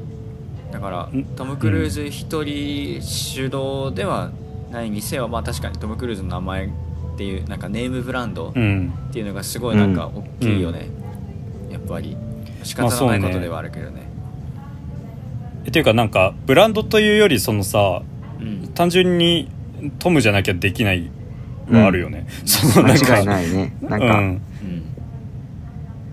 [0.71, 1.23] だからん。
[1.35, 4.31] トム・クルーズ一人主導では
[4.71, 6.69] ないにせよ、まあ確かにトム・クルーズの名前っ
[7.17, 8.91] ていうなんかネームブランドっうん。
[9.11, 10.89] ていうのがすごいなんか大きいよね、
[11.71, 12.17] やっぱり。
[12.63, 14.09] 仕方のないことではあるけどね、
[15.67, 18.01] っていうかなんかブランドというよりそのさ
[18.39, 18.67] うん。
[18.73, 19.49] 単純に
[19.99, 21.09] トムじゃなきゃできない
[21.69, 23.73] はあるよね、そのなんか間違いないね。
[23.81, 24.41] なんか、うん、うん。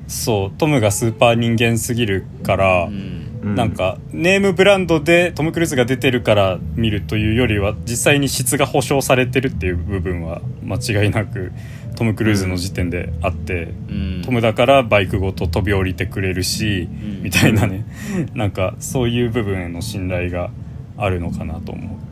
[0.06, 3.22] そうトムがスーパー人間すぎるから、うん。
[3.42, 11.52] うなんかネームブランドでトム・クルーズが出てるから見るというよりは実際に質が保証されてるっていう部分は間違いなく
[11.96, 14.22] トム・クルーズの時点であって、うん。
[14.24, 17.22] トムだからバイクごと飛び降りてくれるし、ん。
[17.22, 17.84] みたいなね。
[18.34, 20.50] なんかそういう部分への信頼が
[20.98, 22.05] あるのかなと思う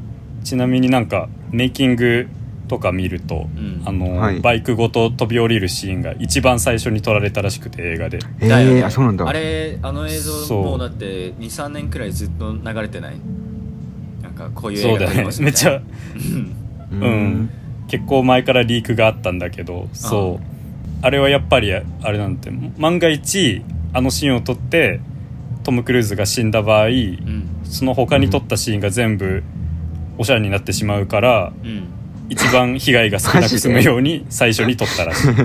[0.45, 2.29] ちなみになんかメイキング
[2.69, 3.83] とか見ると、うん。
[3.85, 4.41] あのはい。
[4.41, 8.21] バイクごと飛び降りるシーンが一番最初に撮られたらしくて映画で。
[8.41, 9.29] えだよねー、あそうなんだ。
[9.29, 10.65] あれあの映像そう。
[10.65, 13.17] もうだって23年くらいずっと流れてない？
[14.23, 15.37] なんかこういう映画そうだね。
[15.41, 15.81] めっちゃ。
[16.93, 17.01] うん。
[17.01, 17.51] ううん。
[17.89, 20.45] 結構前からリークがあったんだけどそう。
[21.03, 25.01] あれはやっぱりあれなんて万が一あのシーンを撮って
[25.65, 27.49] トム・クルーズが死んだ場合うん。
[27.65, 29.43] その他に撮ったシーンが全部
[30.19, 31.89] おしゃれになってしまうからうん。
[32.31, 35.27] 一番被害が少なく済むように最初に撮ったらしい。
[35.27, 35.35] だ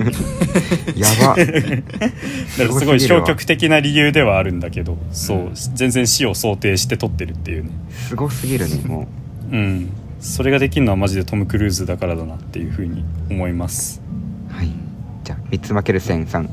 [0.96, 1.36] やば
[2.64, 7.70] らすごい消極的な理由ではあるんだけどそう全然死を想定して撮ってるっていうね。
[8.08, 9.08] すごすぎるねも
[9.52, 9.56] う。
[9.56, 9.90] ん。
[10.20, 14.00] それができるのはマジでトム・クルーズだからだなっていうふうに思います。
[14.50, 14.68] うはい。
[15.24, 16.48] じゃあ三つ負ける線さん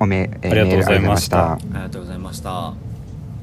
[0.00, 1.52] おめ、えーありがとうございました。
[1.52, 2.74] ありがとうございました。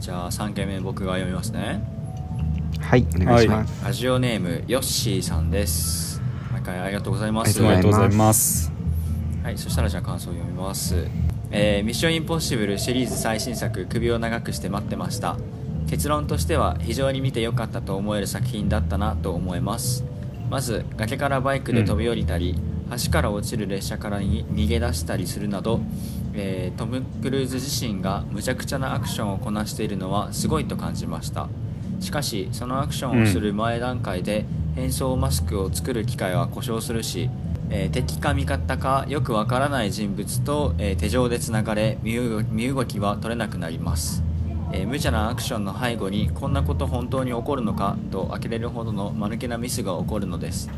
[0.01, 1.81] じゃあ3件目僕が読みますね
[2.79, 6.21] はいお願いします、ラジオネームヨッシーさんです。
[6.51, 7.59] 毎回ありがとうございます。
[7.63, 8.71] ありがとうございます。
[9.43, 11.07] はい、そしたらじゃあ感想を読みます、
[11.51, 15.37] えーミッションインポッシブル」シリーズ最新作「首を長くして待ってました。
[15.87, 20.03] 結論としては非常に見てよかったと思える作品だったなと思います。
[20.49, 22.55] まず崖からバイクで飛び降りたり、
[23.03, 25.79] 橋から落ちる列車からに逃げ出したりするなど、
[26.33, 31.49] えートム・クルーズ自身がむちゃくちゃなアクションをこなしているのはすごいと感じました
[31.99, 37.29] しかしそのアクションをする前段階で変装マスクを作る機械は故障するし、
[37.69, 42.15] えー敵か味方かよくわからない人物と、えー手錠でつながれ身
[42.69, 44.23] 動きは取れなくなります、
[44.71, 50.69] えー無茶なアクションの背後にこんなこと本当に起こるのかと呆れるほどの間抜けなミスが起こるのです。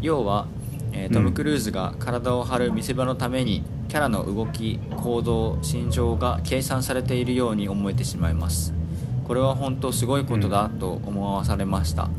[0.00, 0.46] 要は、
[0.92, 8.74] えートム・クルーズが体を張る見せ場のためにキャラの動き行動心情が計算されているように思えてしまいます
[9.24, 12.10] これは本当すごいことだと思わされました、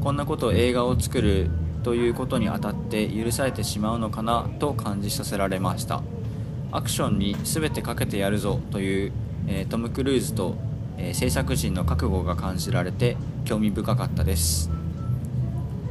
[0.00, 1.50] こんなこと映画を作る
[1.82, 6.02] ということにあたって許されてしまうのかなと感じさせられました。
[6.70, 9.12] アクションに全てかけてやるぞという、
[9.46, 10.54] えートム・クルーズと、
[10.96, 14.70] えー制作陣の覚悟が感じられて興味深かったです。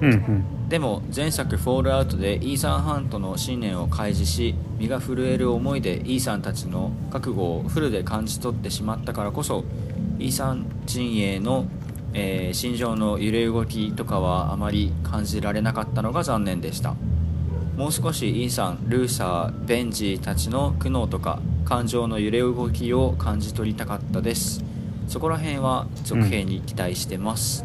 [0.02, 9.64] うんうんでも前作「フォールアウト」でイーサン・ハントの信念を開示し身が震える思いでイーサンたちの覚悟をフルで感じ取ってしまったからこそ
[10.20, 11.66] イーサン陣営の、
[12.14, 16.96] えー心情の揺れ動きとかはあまり感じられなかったのが残念でした。
[17.78, 24.64] もう少しイーサンルーサーベンジーたちの苦悩とか感情の揺れ動きを感じ取りたかったです。
[25.08, 27.64] そこら辺は続編に期待してます、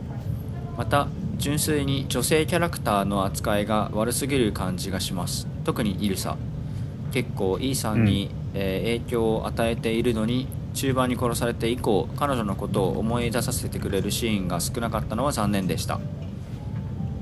[0.76, 5.46] また純粋に女性キャラクターの扱いが悪すぎる感じがします。
[5.64, 6.36] 特にイルサ。
[7.12, 16.00] 結構イーサンに、えー影響を与えているのに中盤に殺されて以降彼女のことを思い出させてくれるシーンが少なかったのは残念でした。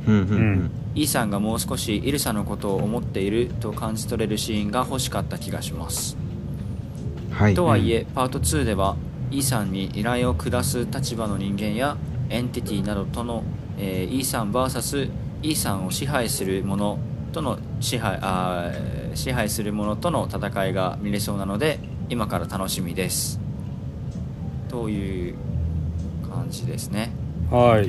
[0.06, 0.52] うんうんううん。
[0.64, 6.16] んイーサンがもう少しイルサのことを思っていると感じ取れるシーンが欲しかった気がします。
[7.30, 7.54] はい。
[7.54, 8.96] とはいえ、パート2では
[9.30, 11.96] イーサンに依頼を下す立場の人間や
[12.28, 13.44] エンティティなどとの、
[13.82, 15.10] えーイーサン VS
[15.42, 16.98] イーサンを支配する者
[17.32, 21.78] との支配あー支配する者との戦いが見れそうなので
[22.10, 23.40] 今から楽しみです。
[24.68, 25.34] という
[26.28, 27.10] 感じですね。
[27.50, 27.88] はい。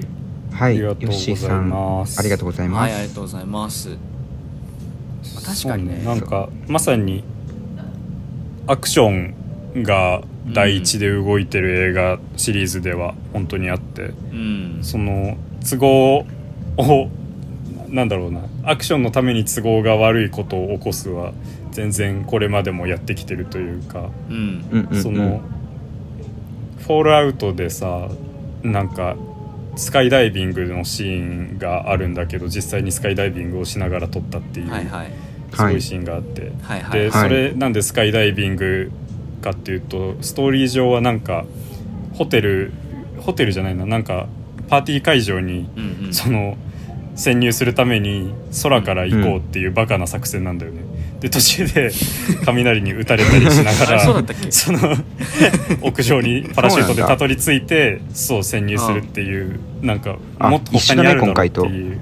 [0.52, 0.78] はい。
[0.78, 2.20] ありがとうございます。
[2.20, 3.90] ありがとうございます、はいありがとうございます。
[3.90, 3.96] ま
[5.38, 6.04] あ確かにね。
[6.04, 7.24] なんかまさに
[8.68, 14.80] アクションが第一で動いてる映画シリーズでは本当にあって、うん。
[14.82, 15.38] その
[15.70, 16.26] 都合
[16.78, 17.10] を
[17.90, 21.34] なんだろうなアクションのために都合が悪いことを起こすは
[21.72, 24.66] 全然これまでもやってきてるというか、うん。
[24.72, 25.04] うんうんうん。
[25.04, 25.42] その
[26.80, 28.10] フォールアウトでさ
[28.64, 29.16] なんか
[29.76, 35.12] スカイダイビングのシーンがあるんだけど実際にスカイダイビングをしながら撮ったっていう、はいはい。
[35.54, 37.00] すごいシーンがあって、はいはい。
[37.00, 37.30] で、はい。
[37.30, 38.92] それなんでスカイダイビング
[39.42, 41.46] かっていうとストーリー上はなんか
[42.14, 42.72] ホテル
[43.20, 44.28] ホテルじゃないななんか
[44.72, 46.14] パーティー会場にうんうん。
[46.14, 46.58] その
[47.14, 50.82] 潜入するために空から行こうっていうバカな作戦なんだよね。
[51.20, 51.92] で途中で
[52.46, 54.00] 雷に打たれたりしながら
[54.50, 54.80] その
[55.84, 61.98] 屋上にパラシュートでたどり着いてそう潜入するっていうなんかあもっと他にあるだろうって一緒だい う、うん。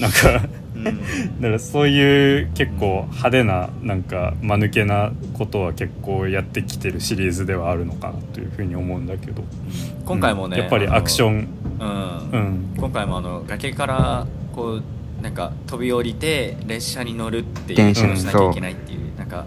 [0.00, 0.50] なんかうん
[0.92, 9.42] だからそういう結構派手ななんか間抜けなことは結構やってきてるシリーズではあるのかなというふうに思うんだけど。
[10.04, 10.62] 今回もね、うん。
[10.62, 11.38] やっぱりアクション。
[11.38, 11.48] ン、
[11.80, 12.30] うん。
[12.30, 12.74] うん。
[12.76, 14.80] 今回もあの崖からこ
[15.18, 19.44] うなんか飛び降りて列車に乗るっていう電車ことをしなきゃいけないっていうなんか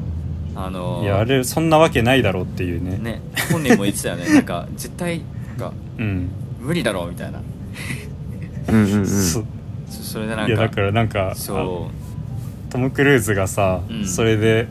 [0.55, 2.97] あのいやあれそんなわけないだろうっていうね。
[2.97, 3.21] ね
[3.51, 4.33] 本人も言ってたよね。
[4.33, 6.29] なんか絶対なんかうん。
[6.59, 7.41] 無理だろうみたいな。
[8.69, 9.58] うんうんうん
[9.89, 11.89] それでなんかいやだからなんかそ
[12.69, 14.05] トム・クルーズがさ、うん。
[14.05, 14.67] それで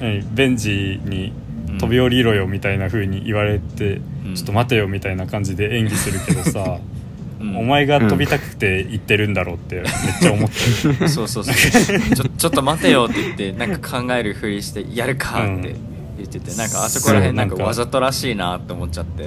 [0.00, 1.32] 何ベンジに
[1.76, 4.34] う飛び降りろよみたいな風に言われて、うん。
[4.34, 6.78] ちょっと待てよみたいな感じで演技するけどさ、
[7.40, 7.56] うん。
[7.56, 9.84] お前が飛びたくて言ってるんだろうってめっ
[10.20, 11.08] ちゃ思ってる。
[11.08, 15.74] そうそうそうちょちょっと待てよって言ってなんか考えるふりしてやるかって
[16.16, 17.68] 言ってて、なんかあそこら辺なんかそうなんか。
[17.68, 19.22] わざとらしいなって思っちゃって、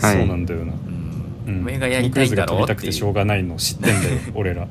[0.00, 0.18] はい。
[0.18, 0.91] そうなんだよな、うん
[1.46, 2.66] うん、お前がやりたいんだろうっていう。
[2.66, 4.68] トムクルーズが飛びたくてしょうがないの知ってんだよ俺ら。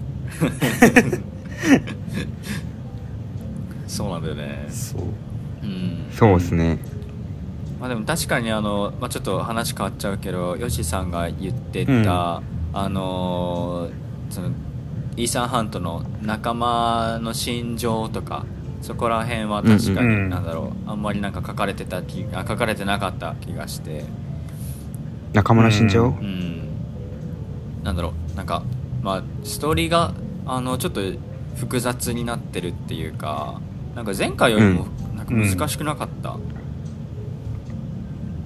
[3.87, 4.65] そうなんだよね。
[4.69, 5.01] そう。
[5.63, 6.07] うん。
[6.11, 6.79] そうですね。
[7.79, 12.07] まあでも確かにあの、まあ、ちょっと話変わっちゃうけどヨシさんが言ってた、うん。
[12.07, 12.41] あ
[12.89, 13.91] のー
[14.33, 14.51] その
[15.17, 18.45] イーサン・ハントの仲間の心情とか
[18.81, 20.07] そこら辺は確かうん。
[20.07, 24.05] うんになんだろう、あんまりなんか書かれてた気あ書かれてなかった気がして。
[25.33, 26.50] 仲間の心情、ううん
[27.83, 28.63] なんだろうなんか
[29.01, 30.13] まあストーリーが
[30.45, 31.01] あのちょっと
[31.55, 33.59] 複雑になってるっていうか
[33.95, 36.37] なんか前回よりもなんか難しくなかった、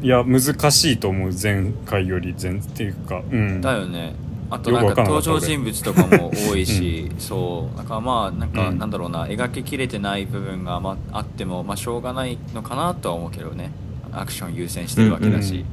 [0.01, 3.23] いや難しいと思う前回より全っていうか。
[3.31, 3.61] うん。
[3.61, 4.15] だよね。
[4.49, 8.77] あとなんか登場人物とかも多いし、そうだからまあなんか、うん。
[8.77, 13.71] なんだろうな描ききれてない部分が、まあ、あっても、まあ、しょうがないのかなとは思うけどね。
[14.11, 15.65] アクション優先してるわけだし。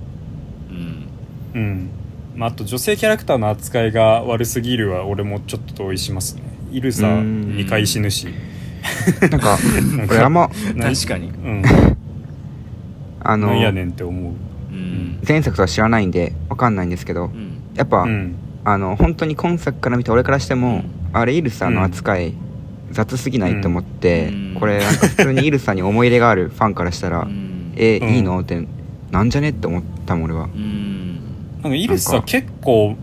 [0.70, 1.08] うん、
[1.54, 1.90] うん
[2.34, 6.42] まあ、あと女性キャラクターの扱いが悪すぎるは俺もちょっと同意しますね。
[6.70, 7.54] イルサうん。
[7.56, 8.28] 2回死ぬし。
[9.20, 9.58] なんか
[9.96, 11.28] なんか俺あんまな確かに。
[11.28, 11.62] うん。
[13.22, 14.32] あのなんやねんって思う。
[14.72, 15.18] うん。
[15.26, 17.58] 前作とは知らないんでわかんないんですけどうん。
[17.74, 18.34] やっぱ、うん。
[18.64, 20.84] あの本当に今作から見た俺からしても、うん。
[21.12, 22.32] あれイルサの扱い、
[22.90, 24.56] 雑すぎないと思って、うん。
[24.58, 27.72] これなんか普通にイルサに思い入れがあるファンからしたら、うん。
[27.76, 28.40] えうんいいの？
[28.40, 28.66] って
[29.10, 29.50] なんじゃね？
[29.50, 30.44] って思ったもん俺は。
[30.44, 30.91] うん
[31.62, 32.02] なんかイルなんか。
[32.02, 32.96] サ結構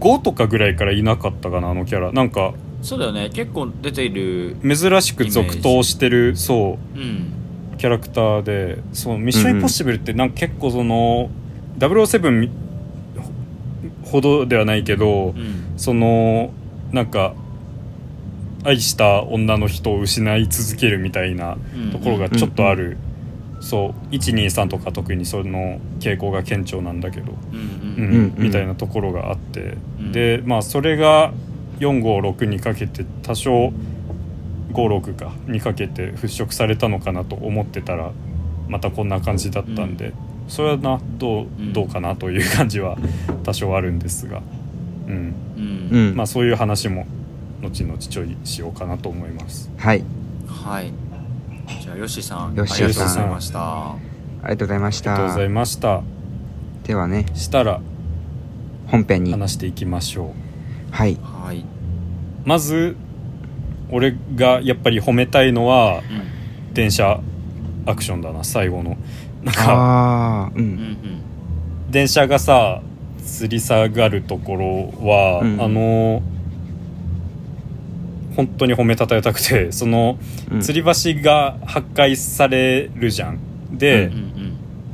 [0.00, 2.12] 5とかぐらいからいなかったかなあのキャラ。
[2.12, 3.30] なんかそうだよね。
[3.30, 6.98] 結構出ている珍しく続投してるそう。
[6.98, 7.32] うん。
[7.78, 11.30] キャラクターでそうミッションインポッシブルってなんか結構その
[11.78, 12.50] 007
[14.04, 15.72] ほどではないけど、うん。
[15.76, 16.52] その
[16.92, 17.34] なんか
[18.64, 21.90] 愛した女の人を失い続けるみたいなうん。
[21.90, 22.96] ところがちょっとある、
[23.60, 24.14] そう。
[24.14, 31.32] 123とか特にその傾向が顕著なんだけど、うんううんんうんみたいなところがあって、うんでまあそれが
[31.80, 33.72] 456にかけて多少
[34.72, 38.12] 56かにかけて払拭されたのかなと思ってたら
[38.68, 40.12] またこんな感じだったんで、
[40.48, 42.96] それはなどうどうかなという感じは
[43.44, 44.42] 多少あるんですが、
[45.06, 47.06] うんうんうん、まあそういう話も
[47.62, 49.70] 後々ちょいしようかなと思います。
[49.76, 50.02] はい
[50.46, 50.92] はい
[51.80, 53.96] じゃあヨシさんありがとうごさんざいましたあ
[54.44, 56.15] りがとうございましたありがとうございました。
[56.86, 57.80] ではねしたら
[58.86, 59.32] 本編に。
[59.32, 60.94] 話していきましょう。
[60.94, 61.18] はい。
[61.20, 61.64] はい、
[62.44, 62.96] まず
[63.90, 67.20] 俺がやっぱり褒めたいのはうん電車
[67.86, 68.96] アクションだな最後の。
[69.42, 70.96] なんかああううんん。
[71.90, 72.82] 電車がさ
[73.18, 74.66] 吊り下がるところ
[75.04, 75.60] は、うん。
[75.60, 76.22] あの
[78.36, 80.18] 本当に褒めたたえたくてその
[80.52, 80.58] うん。
[80.58, 83.38] 吊り橋が破壊されるじゃん。
[83.76, 84.35] で、うんうん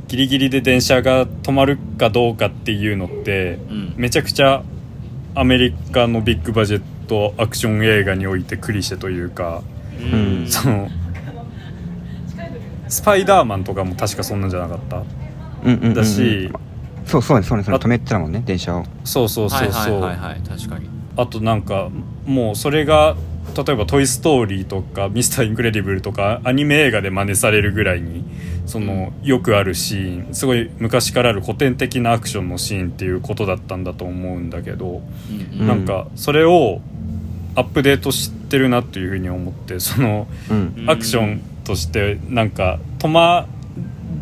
[0.07, 3.75] ギリギリで電車が止まるかどうかっていうのってうん。
[3.77, 4.63] うんめちゃくちゃ
[5.35, 9.63] アメリカのビッグバジェットアクション映画においてクリシェというか
[9.99, 10.47] うん。
[10.47, 10.89] その
[12.87, 14.97] スパイダーマンとかも確かそんなんじゃなかった。
[14.97, 15.03] うん
[15.65, 15.93] うんうんうん。
[15.93, 16.51] だし、
[17.05, 18.85] そうそうねそうねそれあ止めてたもんね電車を。
[19.03, 20.89] そうそうそうそう、はいはいはいはい確かに。
[21.15, 21.89] あとなんか
[22.25, 23.15] もうそれが
[23.55, 28.23] 例えば「トイ・ストーリー」とか「ミスター・インクレディブル」とかアニメ映画で真似されるぐらいに
[28.65, 35.61] そのよくあるシーンすごい昔からある古典的なアクションのシーンっていうことだったんだと思うんだけど、うん。
[35.61, 36.81] うんなんかそれを
[37.55, 40.89] アップデートしてるなっていうふうに思ってそのうんうん。
[40.89, 43.47] アクションとしてなんか止ま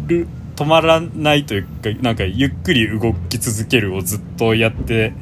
[0.07, 5.13] る止まらないというかなんかゆっくり動き続けるをずっとやって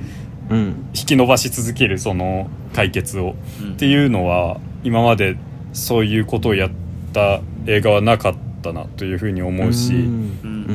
[0.50, 0.90] うん。
[0.96, 3.36] 引き伸ばし続けるその解決を。
[3.62, 3.74] うん。
[3.74, 5.38] っていうのは今まで
[5.74, 6.70] そういうことをやっ
[7.14, 9.94] た映画はなかったなというふうに思うし、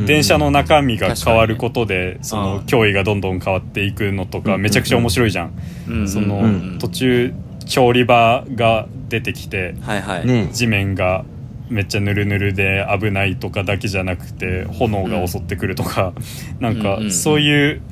[0.07, 5.53] 電車の中身が変わることで、にそのうん脅威がどんどん変わっていくのとかめちゃくちゃ面白いじゃん、
[5.89, 6.09] うん。
[6.09, 6.79] その、うん。
[6.79, 7.35] 途中
[7.67, 10.27] 調理場が出てきてはいはい。
[10.27, 10.49] ね。
[10.53, 11.25] 地面が
[11.69, 16.13] めっちゃぬるぬるで危ないとかだけじゃなくて炎が襲ってくるとか、
[16.61, 17.11] なんかうんうんうん。
[17.13, 17.83] そういう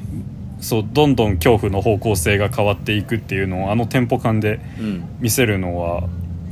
[0.60, 5.04] そうどんどん恐怖の方向性が変わっていくっていうのをあのテンポ感でうん。
[5.20, 6.08] 見せるのは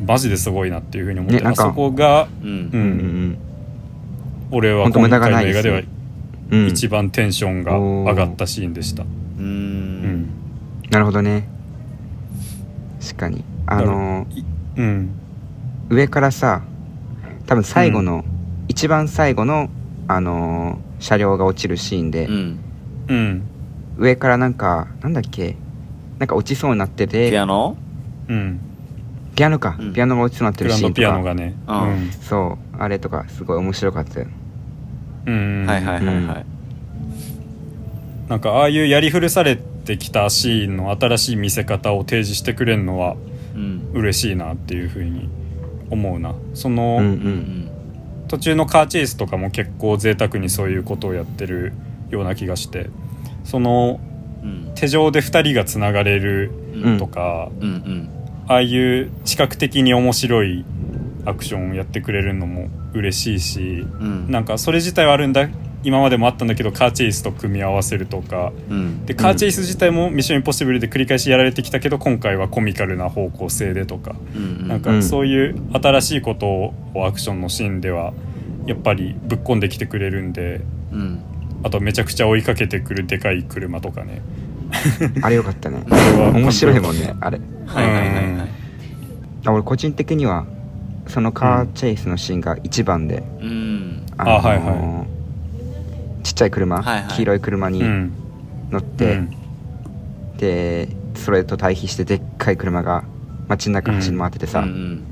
[0.06, 1.64] マジですごいなっていうふうに思って、ねなんか。
[1.64, 2.48] あそこがうん。
[2.48, 3.30] ううん。
[3.32, 3.38] ん
[4.50, 5.82] 俺は今回の映画では
[6.68, 9.04] 一番テンションが上がったシーンでした。
[9.04, 9.06] う
[9.38, 10.22] うん。
[10.22, 10.28] ん
[10.90, 11.48] なるほどね。
[13.00, 13.44] 確かに。
[13.66, 14.26] あの
[14.76, 15.10] うん。
[15.88, 16.62] 上からさ
[17.46, 18.24] 多分最後の、
[18.68, 19.68] 一番最後の
[20.08, 22.58] あのー車両が落ちるシーンで、うん。
[23.08, 23.42] うん。
[23.96, 25.56] 上からなんかなんだっけ？
[26.18, 27.30] なんか落ちそうになってて。
[27.30, 27.76] ピアノ？
[28.28, 28.60] うん
[29.40, 29.92] ピアノか、うん。
[29.94, 31.14] ピアノが落ちそうになってるシーンとか。
[31.14, 31.54] アノがね。
[31.66, 32.10] うん。
[32.20, 32.76] そう。
[32.78, 34.26] あれとかすごい面白かったよ。
[35.24, 36.26] うん、うんはいはいはい。
[36.26, 36.46] はい
[38.28, 43.16] なんかああいうやり古されてきたシーンの新しい見せ方を提示してくれるのは
[43.54, 43.90] うん。
[43.94, 45.30] 嬉しいなっていうふうに
[45.88, 46.34] 思うな。
[46.52, 47.06] その、うんううん。
[47.06, 47.70] ん
[48.28, 51.72] 途中のカーチェイスとかも結構贅沢にそういうことをやってる
[52.10, 52.90] ような気がして。
[53.44, 54.00] その
[54.42, 54.72] うん。
[54.74, 56.98] 手錠で2人がつながれるうん。
[56.98, 58.19] とか、うんうん
[58.50, 60.64] ああいう視覚的に面白い
[61.24, 64.28] アクションをやってくれるのも嬉しいしうん。
[64.28, 65.48] なんかそれ自体はあるんだ
[65.84, 68.52] 今までもあったんだけどカーチェイスと組み合わせるとか。
[68.68, 69.06] うん。
[69.06, 74.16] でカーチェイス自体も「ミッションインポッシブル」で繰り返しやられてきたけど今回はコミカルな方向性でとか。
[74.34, 75.02] うんなんかうん。
[75.04, 76.74] そういう新しいことを
[77.06, 78.12] アクションのシーンでは
[78.66, 81.20] やっぱりぶっ込んできてくれるんでうん。
[81.62, 84.22] あとめちゃくちゃ追いかけてくるでかい車とかね
[85.22, 85.84] あれよかったね。
[86.34, 87.40] 面白いもんねあれ。
[87.66, 88.48] はいはいはいはい。
[89.46, 90.44] あ俺個人的には
[91.06, 94.02] そのカーチェイスのシーンが一番で、うん。
[94.16, 95.06] あのーあはいは
[96.22, 97.04] ちっちゃい車、はいはい。
[97.08, 98.12] 黄色い車にうん。
[98.70, 99.30] 乗って、うん。
[100.38, 103.04] でそれと対比してでっかい車が
[103.48, 105.02] 街の中走り回っててさ、うん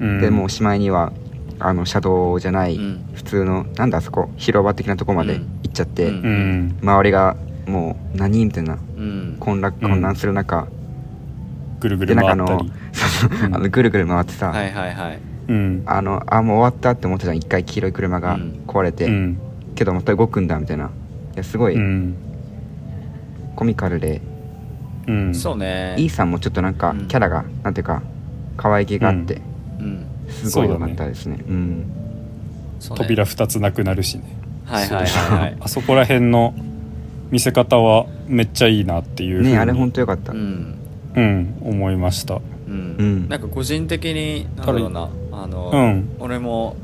[0.00, 0.20] うん。
[0.20, 1.12] でもうおしまいには
[1.58, 3.00] あの車道じゃない、うん。
[3.14, 5.40] 普通のなんだあそこ広場的なとこまでうん。
[5.62, 6.10] 行っちゃって、
[6.82, 8.74] 周りがもう何みたいな。
[8.74, 8.95] うん
[9.38, 9.90] 混乱うん。
[9.90, 10.66] 混乱する中、
[11.80, 12.70] ぐるぐでるなんかあの回ったり。
[13.46, 13.54] うん。
[13.54, 15.18] あのぐるぐる回ってさ、はいはいはい。
[15.48, 15.82] うん。
[15.86, 18.62] あのあもう終わったって思ってたじゃん一回黄色い車がうん。
[18.66, 19.38] 壊れて、うん。
[19.74, 20.86] けどまた動くんだみたいな。
[21.34, 22.16] いやすごいうん。
[23.54, 24.20] コミカルで、
[25.06, 25.34] うん。
[25.34, 25.94] そうね。
[25.98, 27.08] イーさんもちょっとなんかうん。
[27.08, 28.02] キャラが、なんていうか
[28.56, 29.40] 可愛げがあって、
[29.78, 30.06] うん。
[30.28, 31.44] すごい良かったですね。
[31.48, 31.90] うん。
[32.80, 33.04] そうね。
[33.04, 34.24] 扉2つなくなるしね。
[34.64, 35.56] はいはいはいはい。
[35.60, 36.54] あそこら辺の
[37.30, 40.78] 見せ方はめっちゃいいなっていうねあれ本当良かった、うん。
[41.14, 42.34] うん思いました。
[42.34, 42.38] う
[42.70, 42.96] ん。
[42.98, 43.28] うん。
[43.28, 46.16] なんか個人的になんだろうなあの、うん。
[46.20, 46.76] 俺も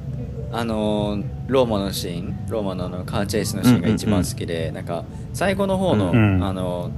[0.50, 6.42] あのローマのシーンローマのあのカーチェイスのシーンが一番好きで、なんか最後の方の,、うん。
[6.42, 6.90] あの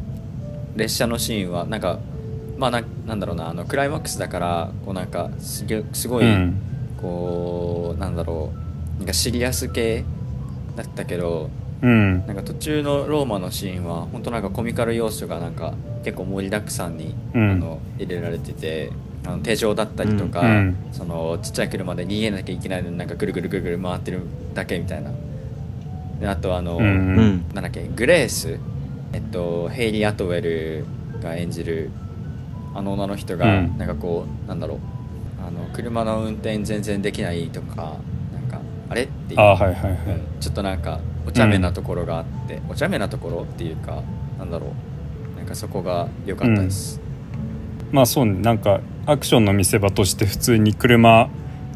[0.77, 1.99] 列車のシーンはなんか
[2.57, 6.61] まあななんだろうなあのクライマックスだからこうなんかすげすごい、うん。
[7.01, 8.53] こうなんだろ
[8.97, 10.05] うなんかシリアス系
[10.77, 11.51] だったけど
[11.85, 12.27] うん。
[12.27, 17.51] なんか途中のローマのシーンは本当なんかコミカル要素がなんか結構盛りだくさんに、うん。
[17.51, 18.91] あの入れられてて
[19.27, 20.77] あの手錠だったりとか、うん。
[20.93, 24.23] そのちっちゃい車で逃げなきゃいけないのになんかぐるぐるぐるぐる回ってる
[24.55, 25.11] だけみたいな。
[26.21, 26.85] であとあの、うん。
[26.85, 26.89] う
[27.21, 28.59] んなんだっけグレース
[29.13, 30.87] えっとヘイリー・アトウェル
[31.23, 31.91] が演じる
[32.75, 33.77] あの女の人が、うん。
[33.77, 34.79] なんかこうなんだろう
[35.47, 37.99] あの車の運転全然できないとか
[38.33, 39.41] なんかあれっていう。
[39.41, 39.91] あはいはいはい。
[39.91, 40.41] うん。
[40.41, 44.03] ちょっとなんかお茶目なところがあって、お茶目なところっていうか
[44.39, 44.71] なんだろう。
[45.45, 46.99] なんかそこが良かったです、
[47.93, 51.29] まあそうねなんかアクションの見せ場として普通に車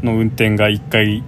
[0.03, 1.23] の運転が一回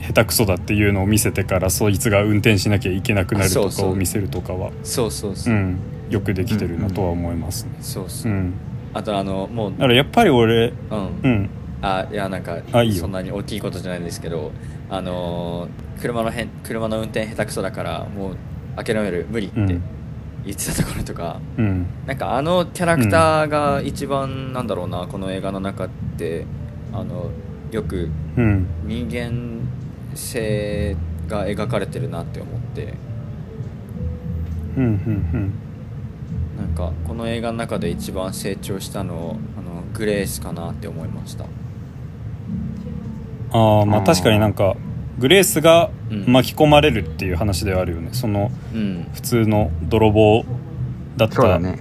[0.00, 5.54] 下手くそだっていうのを見せてからそいつが運転しなきゃいけなくなるとかを見せるとかはそうそうそう。
[5.54, 5.78] う、ん。
[6.08, 7.76] よくできてるなとは思いますね。
[7.82, 8.32] そうそう。
[8.32, 8.54] う、ん。
[8.94, 11.50] あとあのもうだからやっぱり俺うん、うん。
[11.82, 12.62] あいやなんか
[12.98, 14.52] そんなに大きいことじゃないんですけど
[14.90, 18.36] あのー車のへん車の運転下手くそだからもう
[18.76, 19.82] 諦める無理ってうん。
[20.44, 21.86] 言ってたところとか、うん。
[22.06, 26.44] なんかあのキャラクターが一番なんだろうなこの映画の中って
[26.92, 27.30] あの
[27.70, 28.66] よくうん。
[28.84, 29.60] 人間
[30.14, 30.96] 性
[31.28, 32.94] が描かれてるなって思って。
[34.76, 35.52] うんうん
[36.58, 41.46] なんかこの映画の中で一番成長したのあのグレースかなって思いました
[43.54, 44.76] ああまあ確かになんか
[45.18, 46.32] グレースがうん。
[46.32, 48.10] 巻き込まれるっていう話ではあるよね。
[48.12, 49.08] そのうん。
[49.14, 50.44] 普通の泥棒
[51.16, 51.78] だったそうだね。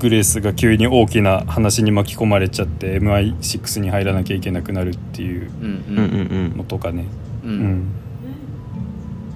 [0.00, 5.50] グレースが急に大きな話に巻き込まれちゃって MI6 に入らなきゃいけなくなるっていう
[6.56, 7.06] のとかね、
[7.44, 7.92] ううん。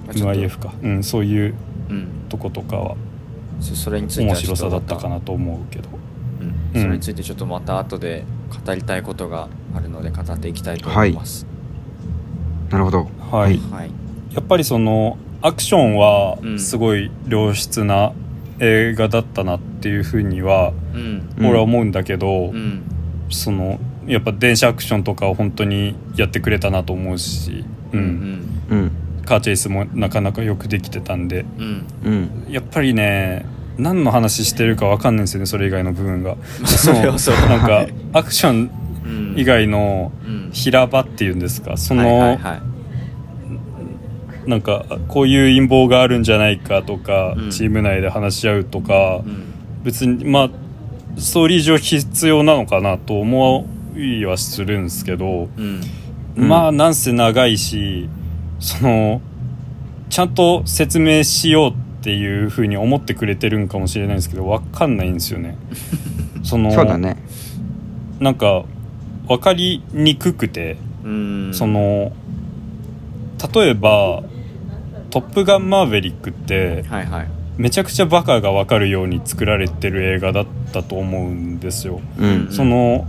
[0.07, 1.55] MIF か、うん、そういう
[1.89, 2.07] うん。
[2.29, 2.95] とことかは
[3.59, 5.89] そそれについては面白さだったかなと思うけど。
[6.75, 8.25] うん、それについてちょっとまた後で
[8.65, 11.52] 語りたいことがあるので語っていきたいと思います。
[12.73, 13.91] なるほどはい、はい。
[14.33, 18.13] やっぱりそのアクションはうんすごい良質な
[18.59, 21.29] 映画だったなっていうふうにはうん。
[21.37, 22.81] うん俺は思うんだけど、うん。
[23.29, 27.63] そのやっぱ電車アクションとかを本当にやってくれたなと思うし、
[27.93, 28.63] ううんん。
[28.69, 28.91] うん
[29.25, 31.85] カーチェイスもなかなかよくできてたんでうん。
[32.03, 33.45] うんやっぱりね
[33.77, 36.35] 何の話してるか分かんないんですよねそれ以外の部分が。
[36.35, 37.35] ま あそれはそう。
[37.35, 38.69] なんかはいアクションうん
[39.37, 40.49] 以外のうん。
[40.53, 41.77] 平場っていうんですか？
[41.77, 42.61] その、はいはいはい
[44.45, 49.53] なんかこういう陰謀があるんじゃないかとか、うんチーム内で話し合うとか、うん
[49.83, 50.49] 別にまあ
[51.17, 55.81] ストーリー上必要なのかなと思いはするんですけど、うん。
[56.37, 58.09] うんまあなんせ長いし
[58.59, 59.21] その
[60.09, 65.57] ちゃんと説明しようっていうふうに思ってくれてるんかもしれないんですけど分かんないんですよね。
[66.43, 67.15] そのそうだね
[68.19, 68.63] なんか
[69.37, 71.51] 分かりにくくて、うん。
[71.53, 72.11] その
[73.53, 74.23] 例えば
[75.09, 77.27] 「トップガンマーヴェリック」ってはいはい。
[77.57, 82.01] めちゃくちゃバカが分かるように作られてる映画だったと思うんですよ。
[82.17, 83.05] うんその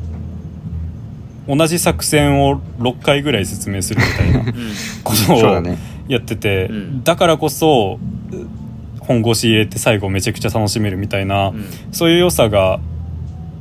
[1.47, 4.47] 同じ作戦を6回ぐらい説明するみたいなうん。
[5.05, 5.63] ことを
[6.09, 7.99] やってて、うんだからこそ
[9.01, 12.81] 本腰入れて最後めちゃくちゃ楽しめるみたいな、うんそういう良さが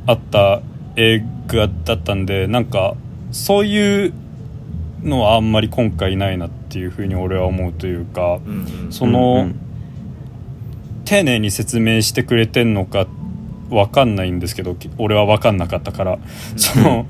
[0.05, 0.61] あった
[0.95, 2.95] 映画だったんでなんか
[3.31, 4.13] そういう
[5.03, 8.93] のはあんまり今回ないなっていうふうに俺は思うというかうんうん。
[8.93, 9.59] その、うん
[11.05, 13.07] 丁寧に説明してくれてんのか
[13.69, 16.19] わかんないんですけどき俺は分かんなかったから。
[16.55, 17.05] その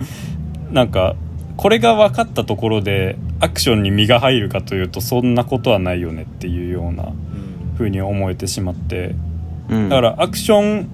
[0.72, 1.16] なんか
[1.58, 7.14] これが分かったところでアクションに身が入るかというとそんなことはないよねっていうようなうん。
[7.78, 9.16] 風に思えてしまって。
[9.70, 9.90] うん。
[9.90, 10.90] だからアクション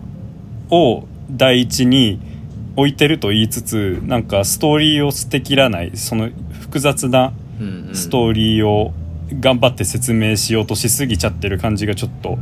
[0.70, 2.20] を第一に
[2.80, 6.30] 置いてると言いつつなんかストーリーを捨てきらないその
[6.62, 7.34] 複雑な
[7.94, 8.94] ストーリーを
[9.40, 12.40] 頑張って説明しようとしすぎちゃってる感じがちょっと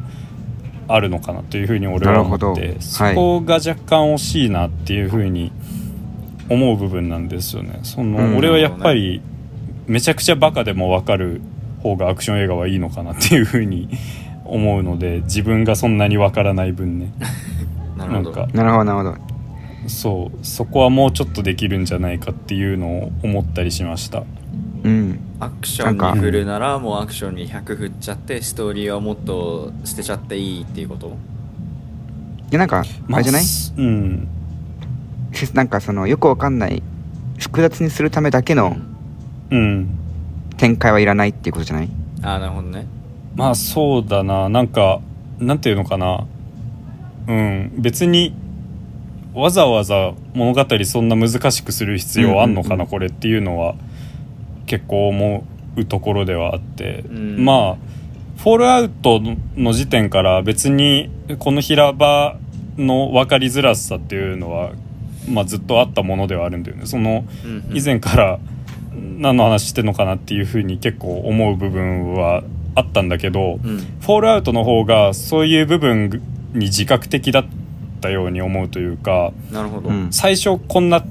[0.88, 5.52] あるのかなというふうに俺は思ってそこが若干惜しいなっていうふうに
[6.50, 7.80] 思う部分なんですよね。
[7.84, 8.38] そのうん。
[8.38, 9.22] 俺はやっぱり
[9.86, 11.42] めちゃくちゃバカでも分かる
[11.84, 13.90] 方がアクション映画はいいのかなっていうふうに
[14.46, 17.12] 思うので自分がそんなに分からない分ね。
[17.98, 19.27] なるほどなるほど
[19.88, 24.24] そうそこはもうちょっとできるんじゃないかっていうのを思ったりしました。
[24.84, 25.20] うん。
[25.40, 31.08] アクションに振るならもうアクションに100振っちゃってストーリーはもっと捨てちゃっていいっていうこと？
[31.08, 31.12] い
[32.52, 32.80] やなんか
[33.12, 33.44] あれじゃない？
[33.44, 34.28] すうん。
[35.34, 36.82] せ なんかそのよくわかんない
[37.38, 38.78] 複雑にするためだけの
[39.52, 39.90] うん。
[40.58, 41.90] 展開はいらないっていうことじゃない？
[42.24, 42.88] ああなるほどね。
[43.36, 44.50] まあそうだな。
[44.50, 45.00] なんか
[45.40, 46.26] なんていうのかな。
[47.28, 47.72] うん。
[47.78, 48.34] 別に
[49.38, 53.76] わざわざ物語そんな難しくする必要あんのかな、これっていうのは
[54.66, 55.44] 結構思
[55.76, 57.46] うところではあって、うん。
[57.46, 57.76] まあ
[58.38, 59.22] フォールアウト
[59.56, 62.38] の時点から別にこの平場
[62.78, 64.72] の分かりづらさっていうのは、
[65.30, 66.88] まあ、ずっとあったものではあるんだよね。
[66.88, 67.24] その
[67.74, 68.40] 以前から
[69.20, 73.78] 何の話してんのかなっていうふうに結構思う部分はあったんだけど、うん。
[73.78, 76.22] フォールアウトの方がそういう部分
[76.54, 77.50] に自覚的だった
[78.10, 80.08] ように思うというかなるほど、うん。
[80.12, 81.04] 最初こんな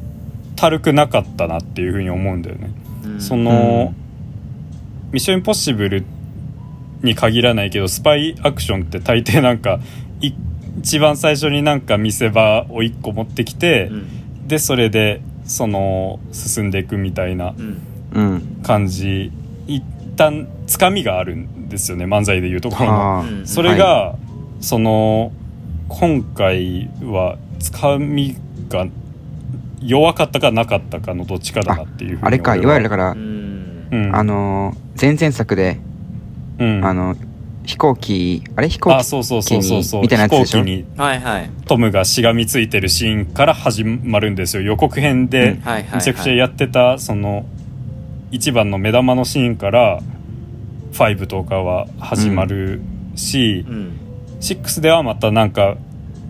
[0.57, 2.71] たるくなかったなっていうふうに思うんだよね。
[3.05, 3.21] うん。
[3.21, 3.95] その、
[5.13, 6.05] ミッションインポッシブル
[7.03, 9.81] に限らないけどスパイアクションって大抵なんか
[10.21, 10.33] い
[10.79, 14.49] 一番最初になんか見せ場を1個持ってきて、うん。
[14.49, 17.81] でそれでその進んでいくみたいなうん。
[18.13, 18.63] うん。
[18.63, 19.31] 感じ。
[19.67, 19.83] 一
[20.17, 23.25] 旦つかみがあるんですよね漫才でいうところの。
[23.45, 24.17] それが、
[24.61, 25.33] その
[25.89, 28.37] 今回はつかみ
[28.69, 28.87] が
[29.81, 33.89] 弱かったかなかったかのどっちかだなっていうふうにあれかいわゆるだから、うん。
[33.93, 35.79] うん、あのー前々作で、
[36.59, 37.15] うん、あの
[37.65, 38.69] 飛行機あれ？
[38.69, 38.95] 飛行機？
[38.95, 40.03] あそうそうそうそうそう。
[40.03, 40.65] みたいなやつでしょ？
[40.65, 41.51] 飛行機にはいはい。
[41.67, 44.63] トムがしがみついてるシーンから始まるんですよ。
[44.63, 45.61] 予告編でうん。
[45.61, 45.95] はいはいはい。
[45.97, 47.45] めちゃくちゃやってたその
[48.33, 50.01] 一番の目玉のシーンから
[50.93, 52.81] 5とかは始まる
[53.15, 54.01] し、うん
[54.41, 55.77] 6ではまたなんか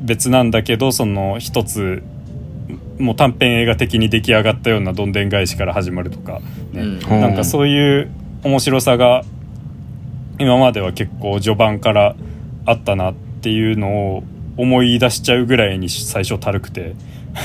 [0.02, 2.02] 別なんだけどその一つ
[2.98, 6.40] もう短編映画的に出来上がったようなどんでん返しから始まるとか、
[6.72, 6.82] ね。
[6.82, 7.00] うん。
[7.00, 8.10] なんかそういう
[8.42, 9.22] 面白さが
[10.38, 12.16] 今までは結構序盤から
[12.64, 14.22] あったなっていうのを
[14.56, 16.94] 思い出しちゃうぐらいに最初たるくて。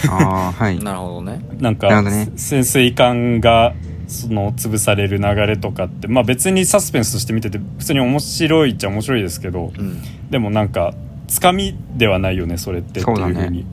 [0.09, 0.80] ああはい。
[0.84, 1.41] なるほどね。
[1.59, 2.03] なんか、
[2.36, 3.74] 潜水艦が
[4.12, 10.01] その潰される流れとかってまあ別にサスペンスとして見てて普通に面白いっちゃ面白いですけどうん。
[10.30, 10.93] でもなんか
[11.28, 13.66] つかみではないよねそれってっていうふうに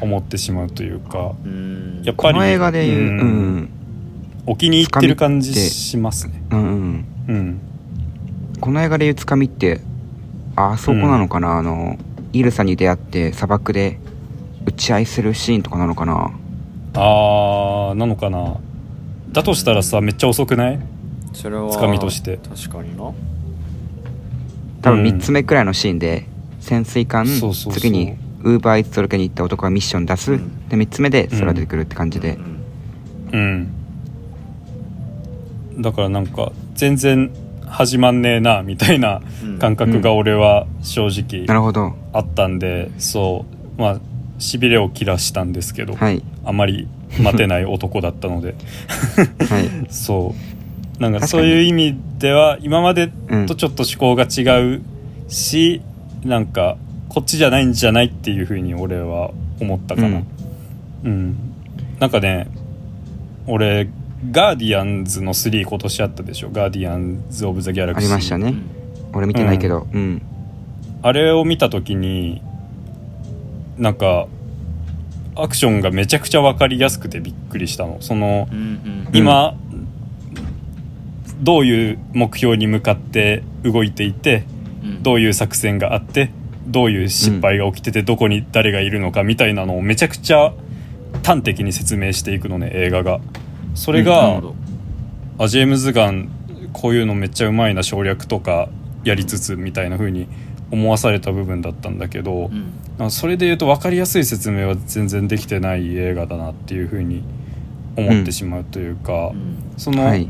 [0.00, 2.02] 思ってしまうというかうん。
[2.02, 3.56] やっぱりこの映画で言うううん。
[3.58, 3.68] ん
[4.46, 6.42] お気に入ってる感じしますね。
[6.50, 7.60] うんうんうん。
[8.60, 9.82] この映画で言うつかみって
[10.56, 11.98] あそこなのかな、あの
[12.32, 14.00] イルサに出会って砂漠で
[14.64, 16.32] 打ち合いするシーンとかなのかな？
[16.94, 18.56] あーなのかな？
[19.32, 20.80] だとしたらさめっちゃ遅くない？
[21.32, 22.38] それはつかみとして。
[22.38, 23.12] 確かにな。
[24.82, 25.06] 多分うん。
[25.06, 26.26] 3つ目くらいのシーンで
[26.60, 27.80] 潜水艦そうそうそう。
[27.80, 30.68] 次にウーバーイーツ届けに行った男がミッション出す、うん。
[30.68, 32.38] で3つ目で空出てくるって感じで、
[33.32, 33.70] うん。
[35.76, 35.82] うん。
[35.82, 37.30] だからなんか全然
[37.66, 39.58] 始まんねえなみたいなうん。
[39.58, 41.94] 感覚が俺は正直なるほど。
[42.12, 43.44] あったんで、そ
[43.76, 43.80] う。
[43.80, 44.00] まあ
[44.38, 46.88] しびれを切らしたんですけど、はいあまり
[47.22, 48.54] 待てない男だったので。
[49.50, 49.92] はい。
[49.92, 50.34] そ
[50.98, 51.02] う。
[51.02, 54.82] なんかそういう意味では今までうんとちょっと思考が違う
[55.28, 55.82] し、
[56.24, 56.78] なんか
[57.10, 59.30] こっちじゃないんじゃないっていうふうに俺は
[59.60, 60.08] 思ったかな。
[60.08, 60.24] うん。
[61.04, 61.36] うん、
[62.00, 62.48] なんかね
[63.46, 63.88] 俺
[64.32, 66.50] ガーディアンズの3今年あったでしょ？
[66.50, 68.54] ガーディアンズ・オブ・ザ・ギャラあクシーりましたね。
[69.12, 69.86] 俺見てないけど。
[69.92, 70.22] うん、
[71.02, 72.42] あれを見た時に
[73.76, 74.26] なんか
[75.38, 77.98] アクションがめちゃくちゃ分かりやすくてびっくりしたの。
[78.00, 79.08] そのうんうん。
[79.12, 79.56] 今、
[81.40, 84.44] どういう目標に向かって動いていて
[84.82, 85.02] うん。
[85.02, 86.30] どういう作戦があって
[86.66, 90.52] どういう失敗が起きてて、どこに誰がいるのかみたいなのをめちゃくちゃ
[91.24, 93.20] 端的に説明していくのね映画が。
[93.74, 94.54] それがほ、ど。
[95.38, 96.30] あジェームズ・ガン
[96.72, 98.68] こういうのめっちゃうまいな省略とか
[99.04, 100.28] やりつつみたいな風に
[100.70, 102.50] 思わされた部分だったんだけど、
[102.98, 103.10] うん。
[103.10, 107.22] それで言うと分かりやすい説明は全然できてない映画だなっていう風に
[107.96, 109.56] 思ってしまうというか、うん。
[109.76, 110.28] その、はい。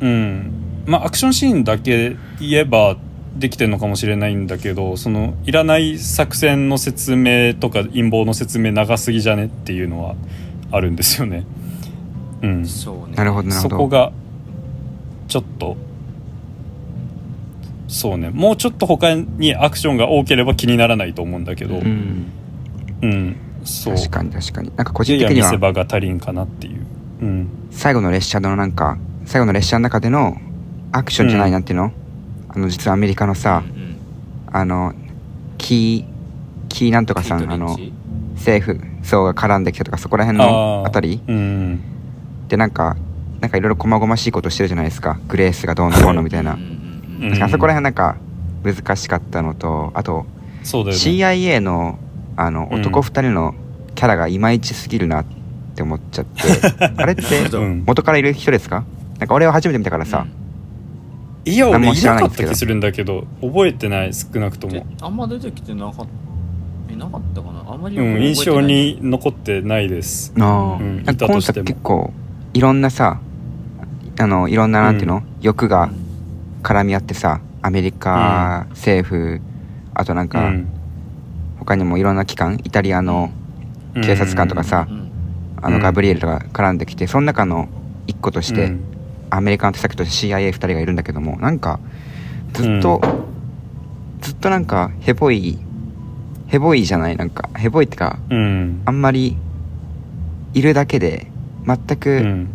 [0.00, 0.52] うん。
[0.86, 2.96] まあアクションシーンだけ言えば
[3.36, 10.16] できてるのかもしれないんだけどそのいらない作戦の説明とか陰謀の説明長すぎじゃねっていうのは
[10.70, 11.44] あるんですよね。
[12.42, 13.14] うん、そうね。
[13.14, 13.76] なるほどなるほど。
[13.76, 14.12] そこが
[15.28, 15.76] ちょっと
[17.92, 18.30] そうね。
[18.30, 22.32] もうちょっと他にアクションが多ければ気にならないと思うんだけど、ううん。
[23.02, 23.94] うん、そう。
[23.94, 24.72] 確かに確かに。
[24.74, 26.86] なんか個いやいや見人的にはせ場が足りんかなっていう、
[27.20, 30.38] うん、最後の列車のなんか最後の列車の中での
[30.90, 31.92] アクションじゃない、うんなんていうの？
[32.48, 33.96] あの実はアメリカのさ、うんうん。
[34.50, 34.94] あの
[35.58, 37.78] キーキーなんとかさんあの
[38.36, 41.20] 政府層が絡んできたとかそこら辺のあたり？
[41.26, 41.80] うん。
[42.48, 42.96] でなんか
[43.40, 45.18] なんかいろいろ細々しいことしてるじゃないですか。
[45.28, 46.56] グレースがどうのこうのみたいな、
[47.22, 48.16] 確かあそこら辺なんか
[48.64, 50.26] 難しかったのとあと
[50.62, 51.02] そうだよね。
[51.02, 51.98] CIA の
[52.36, 53.54] あのうん男2人の
[53.94, 55.24] キャラがいまいちすぎるなっ
[55.74, 56.42] て思っちゃって。
[56.96, 57.22] あれって
[57.56, 58.84] うん元からいる人ですか？
[59.18, 60.26] なんか俺は初めて見たからさ、
[61.44, 63.24] いや何も俺いなかっ知らないんですけどた気するんだけど。
[63.40, 66.06] 覚えてない少なくとでも、あんま出てきてなかっ
[66.88, 67.72] たいなかったかな？
[67.72, 70.32] あんまり印象に残ってないです。
[70.38, 72.12] あーうんなんか今作結構
[72.54, 73.18] いろんなさ
[74.18, 75.90] あのいろんななんていうの、欲が
[76.62, 79.40] 絡み合ってさアメリカ、政府
[79.94, 80.66] あとなんうか、ん。
[81.58, 83.30] 他にもいろんな機関イタリアの
[83.94, 85.10] 警察官とかさ、うん。
[85.62, 85.82] あのうん。
[85.82, 87.68] ガブリエルとか絡んできてその中の
[88.06, 88.80] 一個として、うん。
[89.30, 91.78] アメリカの手先として CIA2 人がいるんだけどもなんか
[92.52, 93.00] ずっと、
[94.20, 95.58] ずっとなんかヘボい
[96.48, 98.82] ヘボいじゃないなんかヘボいってかうん。
[98.84, 99.36] あんまり
[100.52, 101.28] いるだけで
[101.66, 102.48] 全うくん。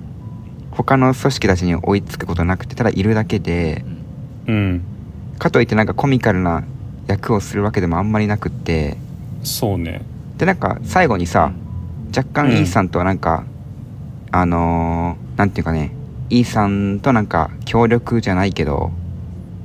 [0.71, 3.83] 他の組織たちに追いつくことなくてただいるだけで
[4.47, 4.81] うん。
[5.37, 6.63] かといってなんかコミカルな
[7.07, 8.97] 役をするわけでもあんまりなくって。
[9.43, 10.01] そうね。
[10.37, 11.51] でなんか最後にさ
[12.15, 13.45] 若干うんイーサンとはなんか、
[14.31, 15.91] あのー、なんていうかね
[16.29, 18.91] イーサンとなんか協力じゃないけど、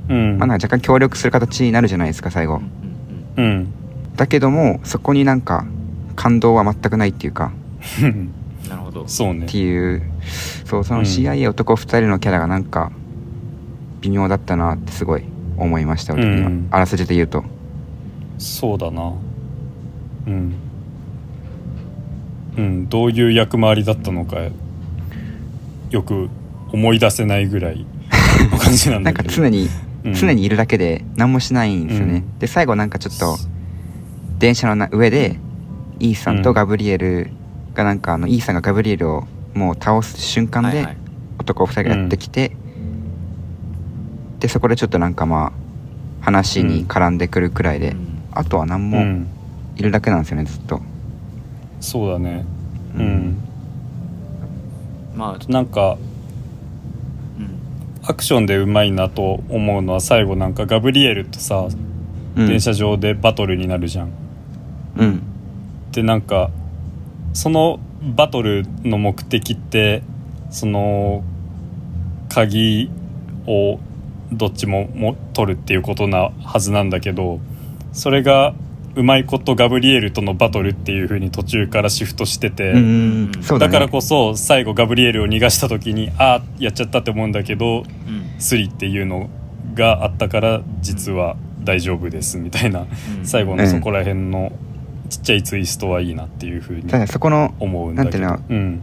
[0.09, 0.37] うん。
[0.37, 2.61] まあ、なんか若干協力する形になるじゃないですか最後。
[3.37, 3.45] うん。
[3.45, 3.73] うん
[4.15, 5.65] だけどもそこになんか
[6.15, 7.51] 感動は全くないっていうか。
[8.01, 8.31] うん。
[8.69, 9.07] なるほど。
[9.07, 9.45] そうね。
[9.45, 10.03] っていう。
[10.65, 11.05] そうそのうん。
[11.05, 12.91] CIA 男2人のキャラがなんか
[14.03, 15.23] 微妙だったなってすごい
[15.57, 16.67] 思いました俺的には、うん。
[16.71, 17.43] あらすじで言うと。
[18.37, 19.13] そうだな。
[20.27, 20.53] うん。
[22.57, 24.37] うんどういう役回りだったのか
[25.89, 26.29] よく
[26.71, 27.85] 思い出せないぐらい
[28.51, 29.29] の感じなんなんだけど。
[29.31, 29.69] か常に、
[30.03, 30.13] うん。
[30.13, 32.39] 常にいるだけで何もしないんですよね、うん。
[32.39, 33.37] で最後なんかちょっと
[34.37, 35.39] 電車のな上で
[35.99, 37.29] イーサンとガブリエル
[37.73, 39.23] がなんかあのイーサンがガブリエルを
[39.53, 40.97] もう倒す瞬間で
[41.39, 42.57] 男2人がやってきて、
[44.43, 45.53] でそこでちょっとなんかま
[46.21, 48.23] あ話に絡んでくるくらいで、うん。
[48.33, 49.27] あとは何もうん。
[49.77, 50.81] いるだけなんですよねずっと。
[51.79, 52.43] そうだね。
[52.93, 53.05] ううん。
[53.05, 53.37] ん
[55.15, 55.97] まあなんか
[57.39, 57.57] うん。
[58.05, 61.65] アクションでうまいなと思うのは最後なんかガブリエルとさ、
[62.35, 62.45] うん。
[62.45, 64.09] 電車上でバトルになるじゃん。
[64.97, 65.21] うん。
[65.93, 66.51] でなんか
[67.31, 67.79] その
[68.13, 70.03] バトルの目的って
[70.49, 71.23] その
[72.27, 72.91] 鍵
[73.47, 73.79] を
[74.31, 77.39] どっちもも取るっていうことなはずなんだけど
[77.91, 78.53] それが
[78.95, 88.39] うまいことガブリエルとのバトルっていう風に途中からシフトしてて、ね、だからこそ最後ガブリエルを逃がした時にああやっちゃったって思うんだけどうん。
[88.39, 89.29] スリっていうの
[89.73, 92.81] があったから実は大丈夫ですみたいな。
[92.81, 93.25] うん。
[93.25, 94.51] 最後のそこら辺の
[95.09, 98.19] ちっちゃいツイストはいいなっていう風にただそこの思うんだけど。
[98.19, 98.81] なんてうん。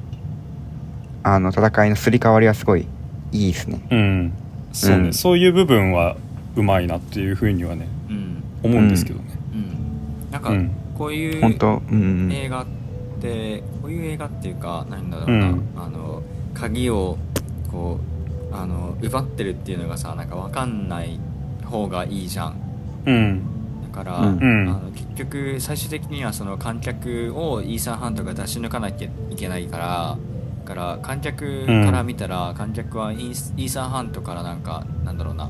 [1.22, 2.86] あの戦いのすり替わりはすごい
[3.32, 3.80] いいですね。
[3.90, 4.32] うん
[4.72, 5.12] そうね、うん。
[5.12, 6.16] そういう部分は
[6.56, 8.42] うまいなっていう風にはねうん。
[8.62, 9.24] 思うんですけどね。
[9.52, 10.30] うん。
[10.30, 10.70] なんかうん。
[10.96, 11.44] こういう
[12.32, 12.66] 映画っ
[13.20, 15.68] てこういう映画っていうか何だろうな、うん。
[15.76, 16.22] あの
[16.54, 17.16] 鍵を
[17.70, 17.98] こ
[18.52, 21.18] うあの奪ってるっていうのがさなんか分かんない
[21.64, 22.56] 方がいいじゃん。
[23.06, 23.42] うん。
[23.82, 24.38] だから、うん。
[24.38, 24.68] うん。
[24.68, 30.18] あの結局最終的にはその観客をイーサン・ハントが出し抜かなきゃいけないからだ
[30.64, 35.48] から観客から見たら、観客はイーサン・ハントからなんかなんだろうなあ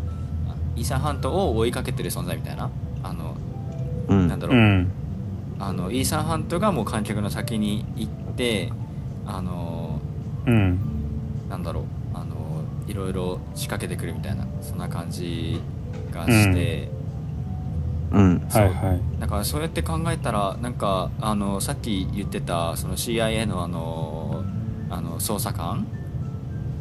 [0.77, 2.71] イーサン・ハントを追いかけてる存在みたいな
[3.03, 3.37] あの
[4.09, 4.29] うん。
[4.29, 4.91] なんだろう、うん。
[5.59, 8.73] あのイーサン・ハントがもう観客の先に行って
[9.27, 10.01] あの
[10.47, 10.79] うん。
[11.49, 11.85] なんだろう
[12.15, 15.61] あのいろいろ仕掛けてくるみたいなそんな感じ
[16.13, 16.89] がして、
[18.11, 18.47] うん。
[18.49, 19.21] そうはいはい。
[19.21, 24.40] だからそうやって考えたらなんかあのさっき言ってたその CIA のあの
[24.91, 25.87] あの捜査官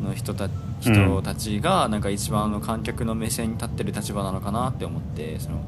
[0.04, 0.50] の人た
[0.82, 5.62] 人たちがなんか一番あの観客の目線に立ってる立場なのかなって思ってその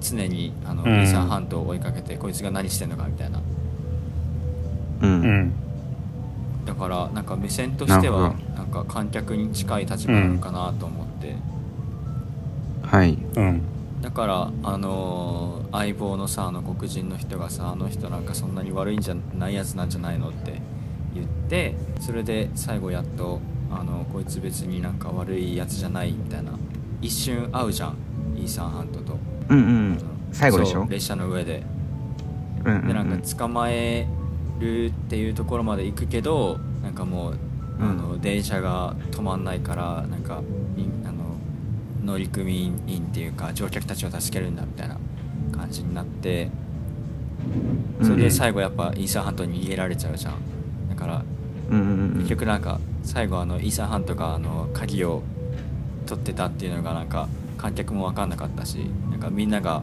[0.00, 0.90] 常にあの、うん。
[1.00, 3.38] イーサン・ハントを追いかけてこいつが何してんのかみたいな。
[3.38, 5.22] ううん。
[5.22, 5.52] ん
[6.64, 11.36] だからなんか目線としてはなんか観客に近い立場なのかなと思って、
[12.82, 13.18] はい。
[13.36, 13.62] うん。
[14.00, 20.62] だからあのー相棒のさあの黒人の人がさあの人なんかそんなに悪いんじゃないやつなんじゃないのって
[21.48, 23.40] てそれで最後やっと
[23.70, 26.52] あのこいつ別になんか悪いやつじゃないみたいな
[27.00, 27.96] 一瞬会うじゃん
[28.36, 29.18] イーサン・ハントと、
[29.48, 29.98] うんうん。
[30.32, 30.86] 最後でしょ？
[30.88, 31.62] 列車の上で。
[32.64, 34.06] うんうんうでなんんか捕まえ
[34.58, 37.34] るっていうところまで行くけどなんかもう、
[37.80, 37.90] うん。
[37.90, 40.42] あの電車が止まんないからなんか
[41.04, 44.98] あの乗組員っていうか乗客たちを助けるんだみたいな
[45.52, 46.50] 感じになって
[48.02, 50.34] それで最後やっぱイーサン・ハントに逃げられちゃうじゃん。
[50.90, 51.24] だから
[51.70, 55.22] うんうんうん結局なんか最後あのイーサン・ハントがあの鍵を
[56.06, 58.76] 取ってたっていうのがなんか観客も分かんなかったし
[59.10, 59.82] なんかみんなが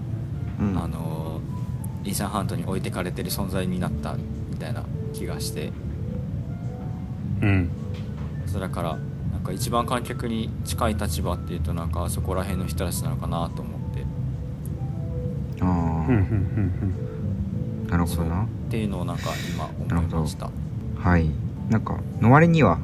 [0.60, 0.78] うん。
[0.78, 1.42] あの
[2.04, 4.84] イーサン・ハントに置いてかれてる存在になったみたいな
[5.14, 5.72] 気がして。
[7.42, 7.70] うん。
[8.46, 8.98] そうだから
[9.32, 14.06] なんか一番観客に近い立場っていうとなんかあそこら辺の人たちなのかなと思って。
[15.62, 16.96] あうんうんうん
[17.88, 18.44] あなるほどな。
[18.44, 19.66] っていうのをなんか今
[19.98, 20.50] 思いました。
[20.98, 21.30] はい
[21.70, 22.80] なんかの割には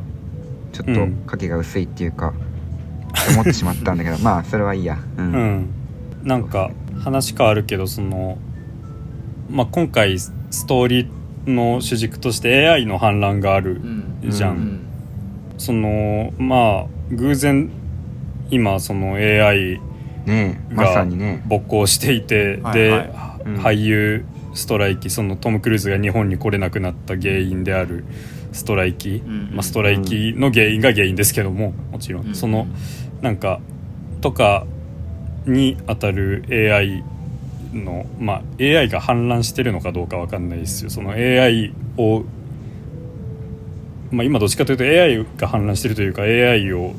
[0.72, 1.24] ちょっとうん。
[1.28, 2.34] 影が薄いっていうか、
[3.34, 4.98] 思ってしまったんだけど まあそれはいいや。
[5.18, 5.32] う、うん。
[5.32, 5.66] ん
[6.24, 8.38] なんか話変わるけどその
[9.50, 10.34] まあ今回ス
[10.68, 13.82] トーリーの主軸として AI の反乱がある
[14.24, 14.32] うん。
[14.32, 14.52] じゃん。
[14.52, 14.80] うん。
[15.58, 17.70] そのまあ偶然
[18.50, 19.80] 今その AI
[20.76, 21.06] が
[21.48, 23.12] 勃興していて、はいで、はい。
[23.46, 23.56] うん。
[23.58, 28.04] 俳優ストライキそのトム・クルーズが日本に来れなくなった原因である
[28.52, 29.22] ストライキ、
[29.52, 32.36] まあ、ストライキの原因が原因ですけどももちろん、うん。
[32.36, 32.68] その
[33.22, 33.60] なんか
[34.22, 34.66] とか
[35.46, 37.04] に当たる AI
[37.74, 40.90] のまあ AI が反乱してるのかどうかわかんないですよ。
[40.90, 42.24] その AI を
[44.12, 46.94] まあ今どっちかというと AI が反乱してるというか AI を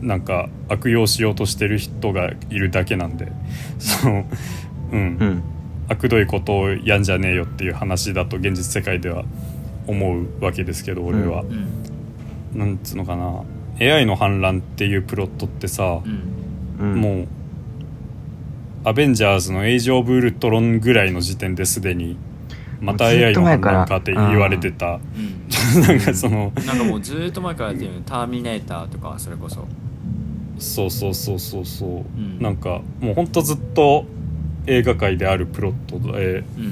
[0.00, 3.30] なんか悪用しようとしてる人がいるだけなんで。
[3.78, 4.26] その
[4.92, 5.42] うん、うん。
[5.88, 9.24] 悪どいことをやんじゃねえよっていう話だと現実世界では
[9.86, 12.58] 思うわけですけど俺は、うん。
[12.58, 13.42] なんつうのかな。
[13.80, 16.36] AI の反乱っていうプロットってさう、ん。
[16.78, 17.28] うんもう
[18.84, 22.16] アベンジャーズのエイジ・オブ・ウルトロンぐらいの時点ですでに
[22.80, 25.00] また AI の反乱かって言われてた。
[25.74, 25.82] うん。
[25.82, 29.66] なんかそのなんかもうずーっと前からやってるターミネーターとかそれこそ。
[30.58, 32.40] そうそうそうそうそう、ん。
[32.40, 34.06] なんかもうほんとずっと
[34.66, 36.66] 映画界であるプロットでうんう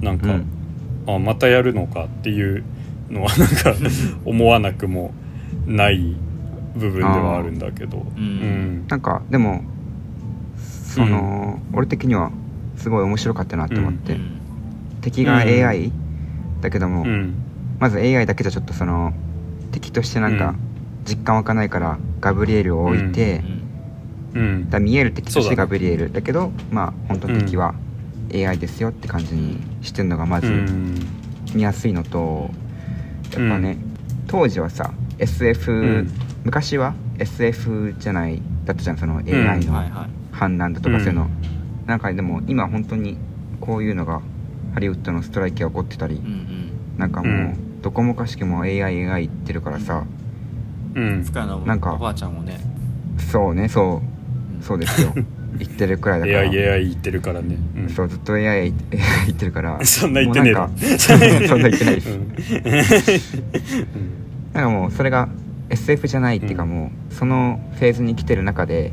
[0.00, 0.04] ん。
[0.04, 0.46] なんか、うん
[1.14, 2.64] あまたやるのかっていう
[3.10, 3.74] のはなんか
[4.24, 5.12] 思わなくも
[5.66, 6.16] ない
[6.74, 8.06] 部分ではあるんだけど。
[8.16, 8.22] うん。
[8.22, 8.84] うん。
[8.88, 9.62] なんかでも
[10.58, 12.30] その、俺的には
[12.76, 14.20] すすごい面白かったなって思って、うん。
[15.00, 15.40] 敵がうん。
[15.40, 15.92] AI、
[16.60, 17.34] だけども、うん。
[17.78, 19.12] まず AI だけじゃちょっとその
[19.72, 20.56] 敵としてなんかうん。
[21.04, 23.42] 実感湧かないからガブリエルを置いて、
[24.34, 24.40] うん。
[24.40, 24.70] うん。
[24.70, 26.12] だ見える敵としてガブリエル。
[26.12, 27.74] だけどまあ本当敵は
[28.34, 30.94] AI ですよって感じにしてるのがまずうん。
[31.54, 32.50] 見やすいのと、
[33.32, 33.78] やっぱね、
[34.26, 36.10] 当時はさ SF、うん。
[36.44, 39.82] 昔は SF じゃないだったじゃんその AI の
[40.30, 41.30] 判断だとかそういうの、うん。
[41.86, 43.16] なんかでも今本当に
[43.60, 44.20] こういうのが
[44.74, 46.70] ハリウッドのストライキが起こってたり、うんうん。
[46.98, 50.04] なんかもううどこもかしくも AI、AI 言ってるからさ、
[50.94, 51.24] うん。
[51.64, 52.60] なんかおばあちゃんもね。
[53.18, 54.02] そうねそ
[54.60, 54.64] う。
[54.64, 55.14] そうですよ
[55.58, 56.40] 言ってるくらいだから。
[56.40, 57.88] AI AI 言ってるからね、うん。
[57.88, 59.78] そうずっと AI 言って言ってるから。
[59.84, 60.68] そんな言ってねえだろ。
[60.68, 62.28] もうなんか そんな言ってないです、うん。
[64.52, 65.28] なんかもうそれが
[65.70, 66.70] SF じゃないっていうかうん。
[66.70, 68.92] もうそのフェーズに来てる中で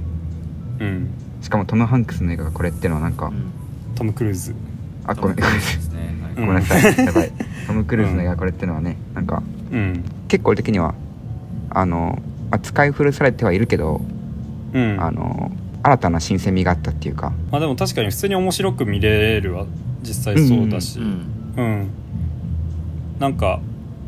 [0.79, 1.09] うん。
[1.41, 3.51] しかもトム・ハンクスの映画がこれってのはなんか、うん。
[3.95, 4.55] トム・クルーズ。
[5.05, 5.35] あごめん。
[5.35, 5.99] ごめんですね。
[6.23, 6.35] はい。
[6.35, 7.31] ごめんなさい、やばい。
[7.67, 10.03] トム・クルーズの映画これってのはねなんかうん。
[10.27, 10.95] 結構俺的には
[11.69, 14.01] あの、まあ、使い古されてはいるけど、
[14.73, 14.97] うん。
[14.99, 15.51] あの
[15.85, 17.31] 新たな新鮮味があったっていうか。
[17.51, 19.67] まあでも確かに普通に面白く見れるわ
[20.01, 20.99] 実際そうだし。
[20.99, 21.89] うんうん、
[23.19, 23.61] なんか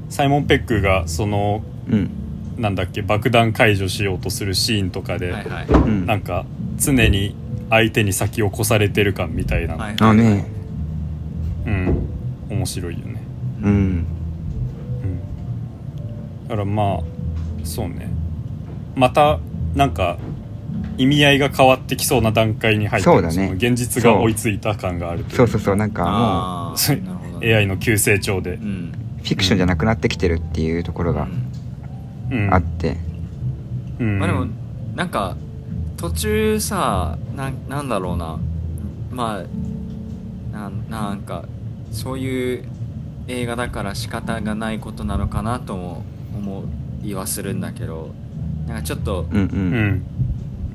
[0.10, 2.10] サイモン・ペックがそのうん。
[2.58, 5.66] なんだっけ爆弾解除しようとするシーンとかで、はいはい。
[5.68, 6.08] うん。
[6.08, 6.48] なんか
[6.80, 7.36] 常に
[7.70, 9.96] 相手に先を越されてる感みたいな、はい。
[10.00, 10.48] あね。
[11.68, 12.08] うん。
[12.50, 13.22] 面白いよね、
[13.62, 13.70] うん。
[13.70, 14.06] うん、
[16.48, 17.00] だからまあ
[17.64, 18.10] そうね。
[18.96, 19.38] また
[19.76, 20.18] なんか
[20.98, 23.48] 意味合いが変わってきそうな段階に入ってそうだね。
[23.50, 26.10] の現実が追いついた感があるというそうそうそうなんかも
[26.72, 28.56] うーなるほど AI の急成長で。
[28.56, 28.93] う、ん。
[28.93, 31.28] うフィクションじゃなくなってきてるっていうところが
[32.32, 32.54] うん。
[32.54, 32.98] あって。
[34.00, 34.20] うん。
[34.20, 34.48] まあでも
[34.95, 35.36] なんか
[35.98, 38.39] 途中さなんなんだろうな。
[39.12, 41.45] まあなんなんか
[41.91, 42.64] そういう
[43.28, 46.04] 映画だから仕方がないことなのかなとも
[46.36, 46.64] 思
[47.04, 48.14] いはするんだけど。
[48.68, 50.04] なんかちょっとうんううんん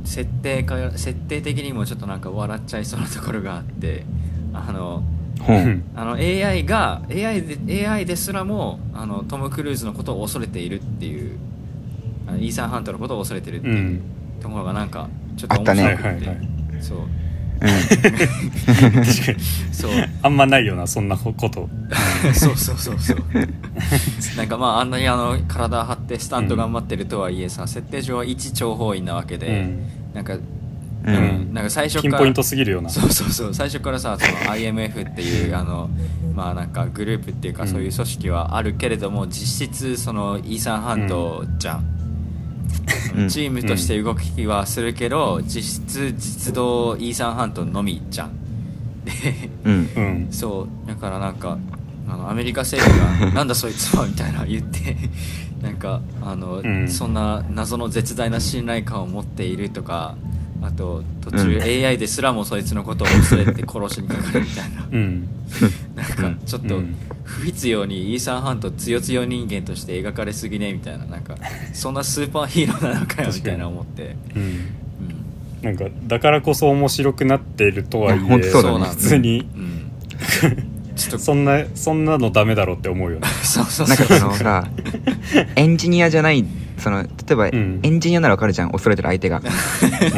[0.05, 4.05] 設定か設定的にもちょっとなんか笑っちゃいそうなところがあって
[4.53, 5.03] あの
[5.95, 11.39] あの AI が AI で AI ですらもあのトム・クルーズのことを恐れているっていう
[12.27, 14.03] あのイーサン・ハントのことを恐れてるってういうん。
[14.41, 15.83] ところがなんかちょっとあったね。
[15.83, 16.49] 面白くて、はいはいはい。
[16.81, 16.99] そう
[18.67, 19.39] 確かに。
[19.73, 19.91] そう。
[20.23, 21.69] あんまないよなそんなこと。
[22.35, 23.19] そうそうそうそう。
[24.37, 29.79] なんかまああんなにあの体張ってスタント頑張ってるとはいえさ、設定上は一諜報員なわけで、うん。
[30.15, 30.41] なんか、う
[31.05, 31.15] うん
[31.51, 32.89] ん、なんか最初からピンポイントすぎるよな。
[32.91, 33.55] そうそうそう。
[33.55, 35.91] 最初からさその IMF っていうあの
[36.35, 37.69] まあなんかグループっていうかうん。
[37.69, 42.02] そういう組織はあるけれども、実質そのイーサン・ハントじゃん、うん
[43.29, 48.33] チームとして動きはするけど、実質実動イーサン・ハントのみじゃん。
[49.05, 49.11] で
[49.65, 49.91] うん。
[49.95, 50.29] うん。
[50.31, 50.89] そう。
[50.89, 51.59] だからなんか
[52.09, 54.97] あのアメリカ政府が「なんだそいつは」みたいな言って
[55.61, 56.89] なんかあの、うん。
[56.89, 60.17] そんな謎の絶大な信頼感を持っているとか
[60.63, 61.63] あと途中うん。
[61.63, 64.89] AI ですらもそいつのことを恐れて殺しにかかるみたいな。
[64.91, 65.29] うん。
[65.95, 66.95] なんかちょっとうん。
[67.25, 71.05] 不必要にイーサン・ハント強強人間として描かれすぎねみたいな。
[71.07, 71.37] なんか
[71.73, 74.43] そんなスーパーヒーローなのかよみたいな思って、うん。
[74.43, 74.59] うん。
[75.63, 78.39] なんかだからこそ面白くなっているとはいえね。
[78.43, 79.91] 普通にうん、
[81.03, 83.27] ちょっとそんなそんなのダメだろって思うよね。
[83.43, 84.69] そうそうなんかそうそのさ
[85.57, 86.45] エンジニアじゃない
[86.79, 87.81] その例えば、ん。
[87.83, 89.41] エンジニアならわかるじゃん恐れてる相手が。
[89.41, 89.47] も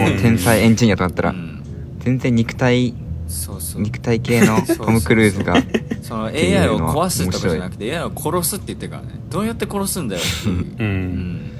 [0.07, 1.63] ううん天才エンジニアとなったら、うん。
[2.01, 2.95] 全然肉体
[3.29, 3.83] そうそう。
[3.83, 4.87] 肉体系のそうそうそう。
[4.87, 5.57] トム・クルーズが。
[6.03, 9.09] その AI を壊すとかじゃなくて AI を殺すって言ってるからね。
[9.31, 11.51] どうやって殺すんだよっていう、ううんん。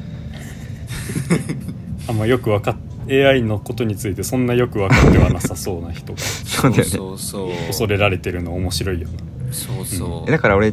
[2.09, 2.77] あんまよくわかっ
[3.09, 6.89] AI のことについてそんなよく分かってはなさそうな人が そうだよね。
[6.89, 9.53] そうそう恐れられてるの面白いよな。
[9.53, 10.73] そうそう、えだから俺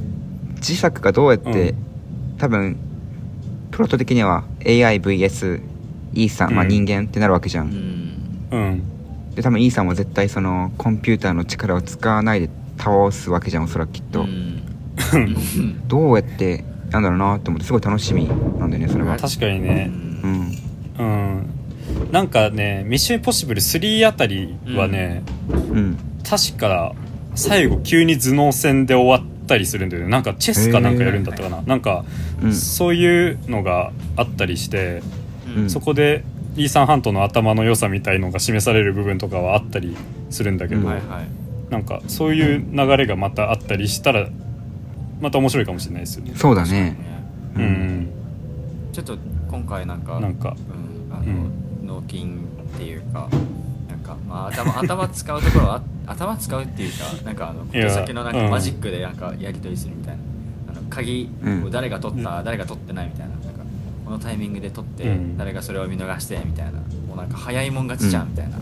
[0.55, 1.75] 自作がどうやって、うん。
[2.38, 2.77] 多分
[3.71, 5.61] プロット的には AIVS
[6.13, 7.69] イーサン、まあ、うん人間ってなるわけじゃ、うん。
[7.69, 7.73] ん
[8.51, 8.82] うん。
[9.36, 15.88] で多分イーサンも絶対そのコンピューターの力を使わないで倒すわけじゃんおそらくきっと、うん。
[15.88, 18.27] どうやってなんだろうなと思ってすごい楽しみ
[18.59, 19.17] なんだよねそれは。
[19.17, 19.91] 確かにうね。
[20.23, 20.51] うんん。
[20.99, 21.61] うん
[22.12, 25.97] なんかね「ミッションインポッシブル3」あたりはね、うん。
[26.28, 26.93] 確か
[27.36, 30.10] 最後急に頭脳戦で終わったりするんだよね。
[30.10, 32.06] なんかチェスかなんかやるんだったかな、なんか
[32.41, 32.54] うん。
[32.54, 35.02] そういうのがあったりして、
[35.56, 35.70] うん。
[35.70, 36.24] そこで
[36.56, 39.95] イーサン・ハントの頭の良さみたいのが示される部分とかはあったり
[40.30, 41.04] するんだけど、うんはいはい。
[41.72, 44.28] なんかそういう流れがまたあったりしたら
[45.22, 46.34] また面白いかもしれないですよね。
[46.36, 46.97] そうだね。
[47.56, 47.66] ううん。
[48.02, 48.08] ん、
[48.91, 49.18] ちょっと
[49.49, 50.56] 今回なんかなんか
[51.10, 51.24] うん、あの、
[51.91, 53.27] 納金っていうか
[53.89, 55.75] なんかまあ、頭頭使うところは
[56.07, 58.45] あ頭使うっていうかなんかあの小先のなんうん。
[58.45, 60.21] かマジックでなんかやり取りするみたいな、
[60.69, 61.63] あの鍵うん。
[61.65, 63.35] を誰が取った、誰が取ってないみたいな。
[63.35, 63.63] なんか
[64.05, 65.37] このタイミングで取って、うん。
[65.37, 66.71] 誰がそれを見逃してみたいな。
[66.71, 68.57] もうなんか早いもん勝ちじゃんみたいな、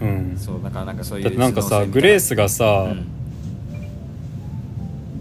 [0.00, 0.36] うん。
[0.38, 3.06] そうだからなんかそういうなんかさグレースがさ、うん。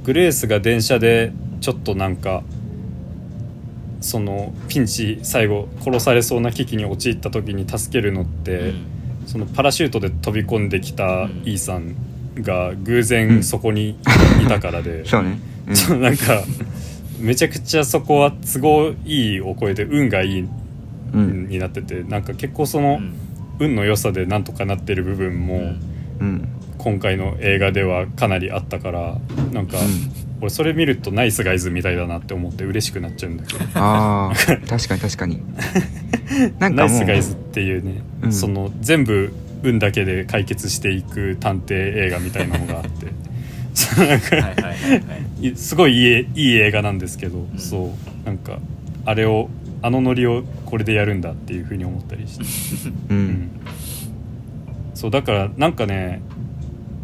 [0.03, 2.43] グレースが電車でちょっとなんか
[4.03, 8.85] そのピンチ最後殺されそうな危機に陥った時に助けるのって、うん。
[9.25, 11.41] そのパラシュートで飛び込んできたうん。
[11.45, 11.95] イーさん
[12.41, 13.91] が偶うん然そこに
[14.43, 15.39] いたからで、 そうね、
[15.91, 16.01] うん。
[16.01, 16.43] なんか
[17.19, 20.45] めちゃくちゃそこは都合いいを超えて運がいい
[21.13, 21.47] うん。
[21.47, 23.13] になっててなんか結構そのうん。
[23.59, 25.79] 運の良さでなんとかなってる部分も、うん。
[26.19, 26.47] うん。
[26.77, 29.17] 今回の映画ではかなりあったから
[29.53, 29.77] なんか、
[30.43, 33.63] 俺それ見るとナイスガイズみたいだなって思って嬉しくなっちゃうんだけど。
[33.75, 34.35] ああ
[34.67, 35.41] 確かに確かに。
[36.59, 38.33] なんナかもうイスガイズっていうね、うん。
[38.33, 39.31] その全部
[39.63, 43.07] 運だけで解決していく探偵映画みたいなのがあって。
[45.55, 47.57] すごいいいいい映画なんですけど、ん。
[47.57, 48.27] そう。
[48.27, 48.59] なんか
[49.05, 49.49] あれを
[49.81, 53.51] あのノリをこれでやるんだっていうふうに思ったりして、ううんん、
[54.93, 56.21] そうだからなんかね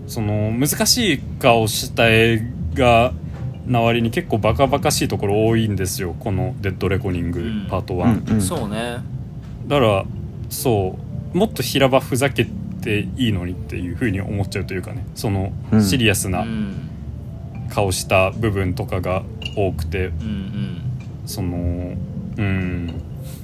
[0.08, 2.42] その難しい顔した映
[2.74, 3.14] 画
[3.70, 7.68] な割に結構バカバカしいところ多いんですよこの「デッドレコニングうん。
[7.70, 8.42] パート1」うんうん。
[8.42, 8.98] そうね。
[9.68, 10.06] だから
[10.50, 10.98] そ
[11.34, 12.48] うもっと平場ふざけ
[12.82, 15.84] ていいのにっていうふうに思っちゃうというかねそのうん。
[15.84, 16.74] シリアスなうん。
[17.70, 19.22] 顔した部分とかが
[19.56, 20.82] 多くてうんうん。
[21.28, 21.94] その
[22.38, 22.94] うん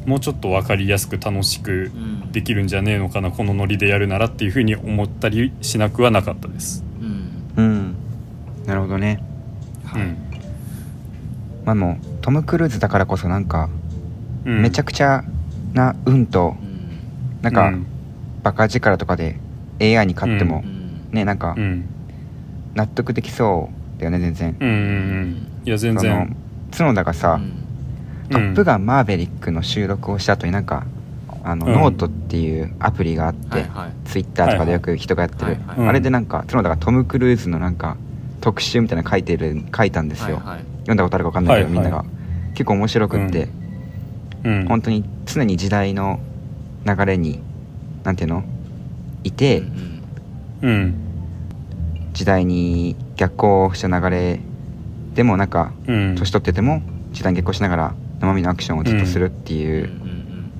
[0.08, 1.92] もうちょっと分かりやすく楽しく
[2.24, 2.32] うん。
[2.32, 6.84] できるんじゃねえのかなこのノリでやるならっていうふうに思ったりしなくはなかったです。
[7.58, 7.64] うん。
[7.64, 7.96] うん。
[8.66, 9.08] なるほどね。
[9.08, 9.35] はい
[10.00, 10.18] うん。
[11.66, 13.70] まあもうトム・クルーズだからこそなんか
[14.46, 14.62] うん。
[14.62, 15.24] めちゃくちゃ
[15.74, 17.42] な運とうん。
[17.42, 17.86] なんかうん。
[18.44, 19.38] バカ力とかで
[19.82, 21.10] AI に勝ってもうん。
[21.12, 21.86] ねなんかうん。
[22.76, 24.56] 納得できそうだよね全然。
[24.60, 25.48] うんうんうん。
[25.66, 26.36] いや全その然。
[26.72, 27.54] 角田がさうん
[28.30, 30.86] 「トップガンマーヴェリック」の収録をした後になんか
[31.44, 31.74] あのうん。
[31.74, 33.92] ノートっていうアプリがあってはいはい。
[34.06, 35.52] ツイッターとかでよく人がやってる。
[35.52, 35.90] はいはいはい。
[35.90, 37.98] あれでなんか角田がトム・クルーズのなんか
[38.46, 40.36] 特集みたいなの書いてる書いたんですよ。
[40.36, 40.60] はいはい。
[40.82, 41.84] 読んだことあるか分かんないけど、はいはい。
[41.84, 42.06] みんなが。
[42.54, 43.50] 結構面白くって、
[44.44, 44.66] うん。
[44.68, 46.20] 本当に常に時代の
[46.86, 47.40] 流れに
[48.04, 48.44] なんていうの？
[49.24, 50.04] いて、うん
[50.62, 50.96] うん。
[52.14, 54.40] 時代に逆行した流れ
[55.16, 56.16] でもなんかうん。
[56.16, 56.84] 年取ってても
[57.14, 59.88] 時代に逆行しながら生身のアクションをずっとするってうんういう、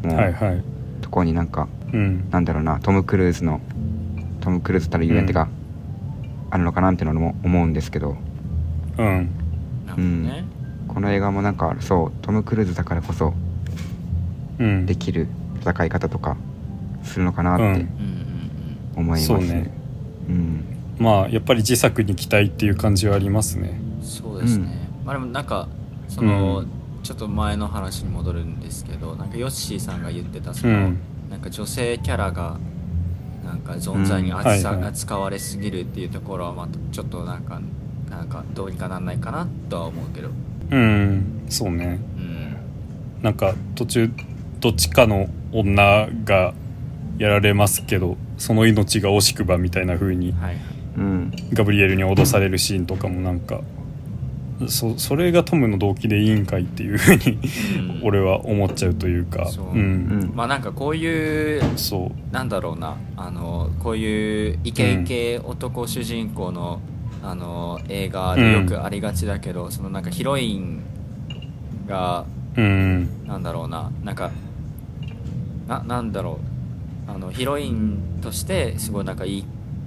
[0.08, 0.10] ん。
[0.10, 0.64] もう、はいはい。
[1.02, 2.32] ところになんかうん。
[2.32, 3.62] なんだろうなトム・クルーズの
[4.42, 5.48] トム・クルーズたるゆえんってが
[6.56, 8.16] あるのかなっていうのも思うんですけど。
[8.98, 9.30] うん。
[9.86, 10.46] なるほどね。
[10.88, 13.34] この映画もなんかそうトム・クルーズだからこそ
[14.60, 14.86] うん。
[14.86, 15.28] できる
[15.62, 16.38] 戦い方とか
[17.04, 17.72] するのかなってうん。
[17.72, 17.86] うんうん
[18.98, 19.70] 思いますそうね。
[20.30, 20.64] うん。
[20.98, 23.78] まあやっぱり自作に期待っていう感じはありますね。
[24.00, 24.88] うんそうですね。
[25.04, 25.68] まあでもなんか
[26.08, 26.68] そのうん。
[27.04, 30.98] ちょっと前の話に戻るんですけどなんかヨッシーさんが言ってたそうのん。
[31.30, 32.58] なんか女性キャラが
[33.46, 37.62] なんか存在にうん扱はいはい扱われすぎるっていうところはまたちょっとなんか
[38.10, 40.30] なんかどうにかなんないかなとは思うけど。
[40.72, 42.00] うんそうね。
[42.18, 42.58] うん。
[43.22, 44.12] なんか途中
[44.60, 46.54] どっちかの女が
[47.18, 50.58] やられますけどその命が惜しくばみたいな風にはいはい。
[50.98, 51.32] うん。
[51.54, 53.62] ガブリエルに脅されるシーンとかもなんか
[54.68, 58.02] そそれがトムの動機でいいんかいっていう風にうん。
[58.08, 59.48] 俺は思っちゃうというか。
[59.48, 59.66] そう。
[59.74, 59.78] うん。
[59.78, 59.82] う
[60.26, 60.32] ん。
[60.34, 62.34] まあなんかこういうそう。
[62.34, 62.96] なんだろうな。
[63.18, 66.80] あのこういうイケイケ男主人公の,、
[67.22, 70.82] あの映画でよくありがちだけど、そのなんかヒロイン
[71.88, 72.26] が
[72.56, 73.10] うん。
[73.28, 73.92] なんだろうな。
[74.04, 74.32] なんか
[75.68, 76.40] ななんだろ
[77.08, 77.12] う。
[77.12, 79.46] あのヒロインとしてすごいなんかいい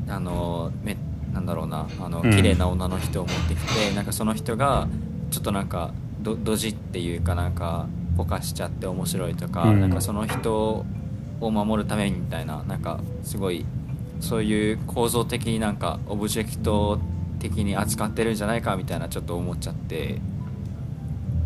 [0.09, 0.97] あのめ
[1.33, 2.31] なんだろうなあのうん。
[2.31, 4.89] 綺麗な女の人を持ってきて、なんかその人が
[5.31, 9.81] ちょっとなんかどドジっていうかなんかぼかしちゃって面白いとか、うん。
[9.81, 10.85] なんかその人
[11.41, 13.65] を守るためにみたいななんかすごい
[14.21, 16.99] そういう構造的になんかオブジェクト
[17.39, 20.19] 的に扱ってるんじゃないかみたいなちょっと思っちゃって。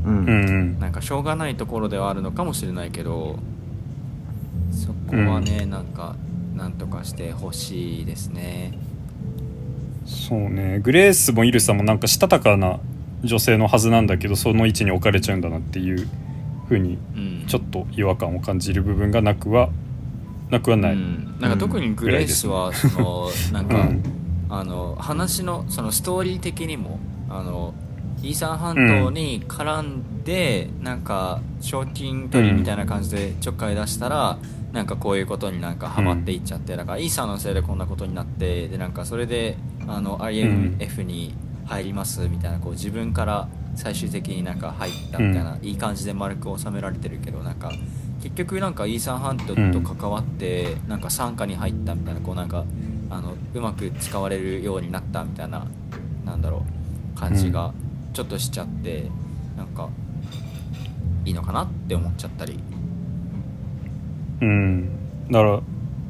[0.04, 0.18] うん。
[0.18, 0.78] うんうん。
[0.80, 3.38] なんかしょうがないところではあるのかもしれないけど
[4.72, 6.16] そこはね、なんか
[6.56, 8.78] なんとかしてほしいですね
[10.12, 10.80] そうね。
[10.80, 12.80] グレースもイルサもなんかしたたかな
[13.22, 16.08] 女性のはずなんだけどその位置に置かれちゃうんだなっていう
[16.64, 17.44] 風にうん。
[17.46, 19.70] ちょっと違和感を感じる部分がなくは
[20.50, 24.02] なくはない、うん、なんか特にグレースはそのなんか、うん。
[24.50, 27.00] あの話のそのストーリー的にも
[27.30, 27.72] あの
[28.22, 34.38] イーサン半島に絡んで、なんか賞金取りみたいな感じでちょっかい出したら、
[34.72, 39.56] なんかこういうことになんかハマっていっちゃって、だからイーサーのせいでこんなことになってでなんかそれで
[39.86, 41.34] あの IMF に
[41.66, 47.70] 入りますみたいなこう自分から最終的になんか入ったみたいな、いい感じで丸く収められてるけどなんか
[48.22, 52.64] 結局なんかイーサン・ハントと関わってなんか傘下に入ったみたいなこうなんか
[53.10, 55.66] あのうまく使われるようになったみたいな
[56.24, 56.64] なんだろ
[57.14, 57.72] う感じが
[58.12, 59.10] ちょっとしちゃって、
[59.56, 59.88] なんか
[61.24, 62.58] いいのかなって思っちゃったり
[64.42, 64.88] うん。
[65.30, 65.60] だから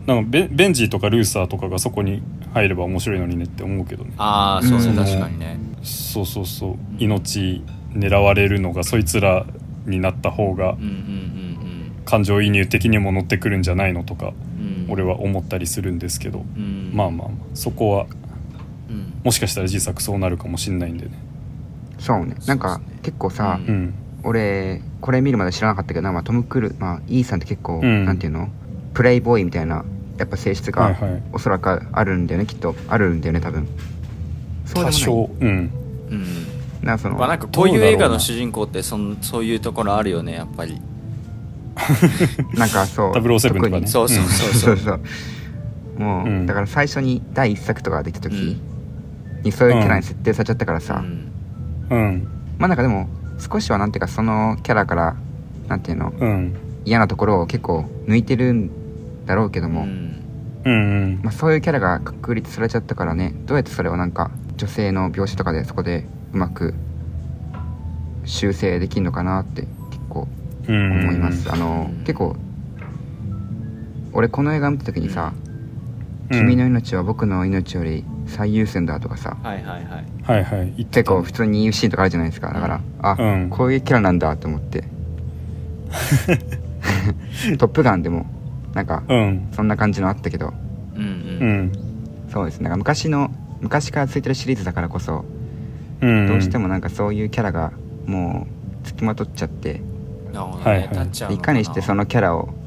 [0.07, 2.23] なんかベベンジーとかルーサーとかがそこに
[2.53, 4.13] 入れば面白いのにねって思うけどね。
[4.17, 5.59] ああそうね、うん確かにね。
[5.83, 6.77] そうそうそう。
[6.99, 7.63] 命
[7.93, 9.47] 狙われるのがそいつら
[9.87, 10.77] になった方が
[12.05, 14.33] 感情移入的にも乗ってくるんじゃないのとか
[14.89, 16.91] 俺は思ったりするんですけど、うん。
[16.93, 18.07] まあまあまあそこは
[18.89, 19.13] うん。
[19.23, 21.13] もしかしたら実作そうなるかもしんないんでね。
[21.99, 22.35] そうね。
[22.47, 23.95] なんか結構さ、うんうん
[24.25, 28.05] 俺これ見るまで知らなかったけどなんかトム・クルまあイーさんって結構、うん。
[28.05, 28.49] なんていうの？
[28.95, 29.85] プレイボーイみたいな
[30.19, 31.23] やっぱ性質がはいはい。
[31.33, 32.47] おそらくあるんだよね。
[32.47, 33.67] きっとあるんだよね多分。
[34.67, 34.93] そうでもない。
[34.93, 35.31] 多少。
[35.41, 35.49] うん。
[36.11, 36.27] うん。
[36.83, 40.81] なんかそのまあなんかこういう映画の主人公ってそんそういうところあるよねやっぱり。
[42.55, 43.71] なんかそう007とかね。
[43.71, 44.53] 特にそうそうそう。
[44.53, 45.01] そそううそう。
[45.99, 46.47] もう、うん。
[46.47, 48.59] だから最初に第一作とかができた時
[49.43, 51.33] にそういうキャラに設定されちゃったからさ、うん。
[51.91, 52.29] うん。
[52.59, 53.09] まあなんかでも
[53.43, 55.17] 少しはなんていうかそのキャラから
[55.69, 56.55] なんていうのうん。
[56.85, 58.71] 嫌なところを結構抜いてるん
[59.27, 61.21] だろうけども、うん。
[61.23, 63.35] まあ、そういうキャラが確立されちゃったからね。
[63.47, 66.75] どうやってそれをなんか女性の描写とかでそこでうまく
[68.25, 69.71] 修正できるのかなって結
[70.09, 70.29] 構
[70.69, 71.01] うん。
[71.01, 72.05] 思います、あのうん。
[72.05, 72.37] 結構
[74.13, 75.52] 俺この映画見た時にさ「うん
[76.33, 79.37] 君の命は僕の命より最優先だ」とかさ。
[79.43, 79.85] はいはいはい。
[80.23, 80.73] はいはい。
[80.77, 82.53] 言って結た構普通に言うシーンとかあるじゃないですか。
[82.53, 83.51] だから、あ、うん。
[83.51, 84.85] こういうキャラなんだと思って
[87.59, 88.27] 「トップガン」でも
[88.75, 89.49] なんかうん。
[89.53, 90.53] そんな感じのあったけど。
[90.97, 91.59] うんううん。
[91.67, 91.73] ん
[92.31, 92.65] そうですね。
[92.65, 93.31] なんか昔の
[93.61, 95.25] 昔からついてるシリーズだからこそ
[96.01, 96.27] うん。
[96.29, 97.73] どうしてもなんかそういうキャラが
[98.07, 98.47] も
[98.83, 99.81] うつきまとっちゃって。
[100.33, 100.65] なるほどね。
[100.65, 100.89] はいはい。
[100.91, 102.62] 立っちゃういかにしてそのキャラをうん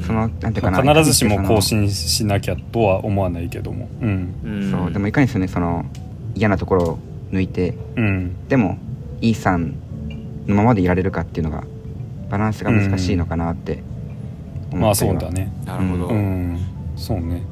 [0.00, 3.88] そのなんていうかな必ずしも更い新しなきゃとは思わないけども。
[4.00, 4.34] うん。
[4.44, 4.70] うん。
[4.70, 5.84] そうでもいかにしてねその
[6.34, 6.98] 嫌なところを
[7.30, 8.48] 抜いてうん。
[8.48, 8.78] でも
[9.20, 9.74] イーさん
[10.46, 11.64] のままでいられるかっていうのが
[12.30, 13.82] バランスが難しいのかなって
[14.70, 15.52] 思まあそうだね。
[15.64, 16.58] なるほど、うん。
[16.96, 17.42] そうね。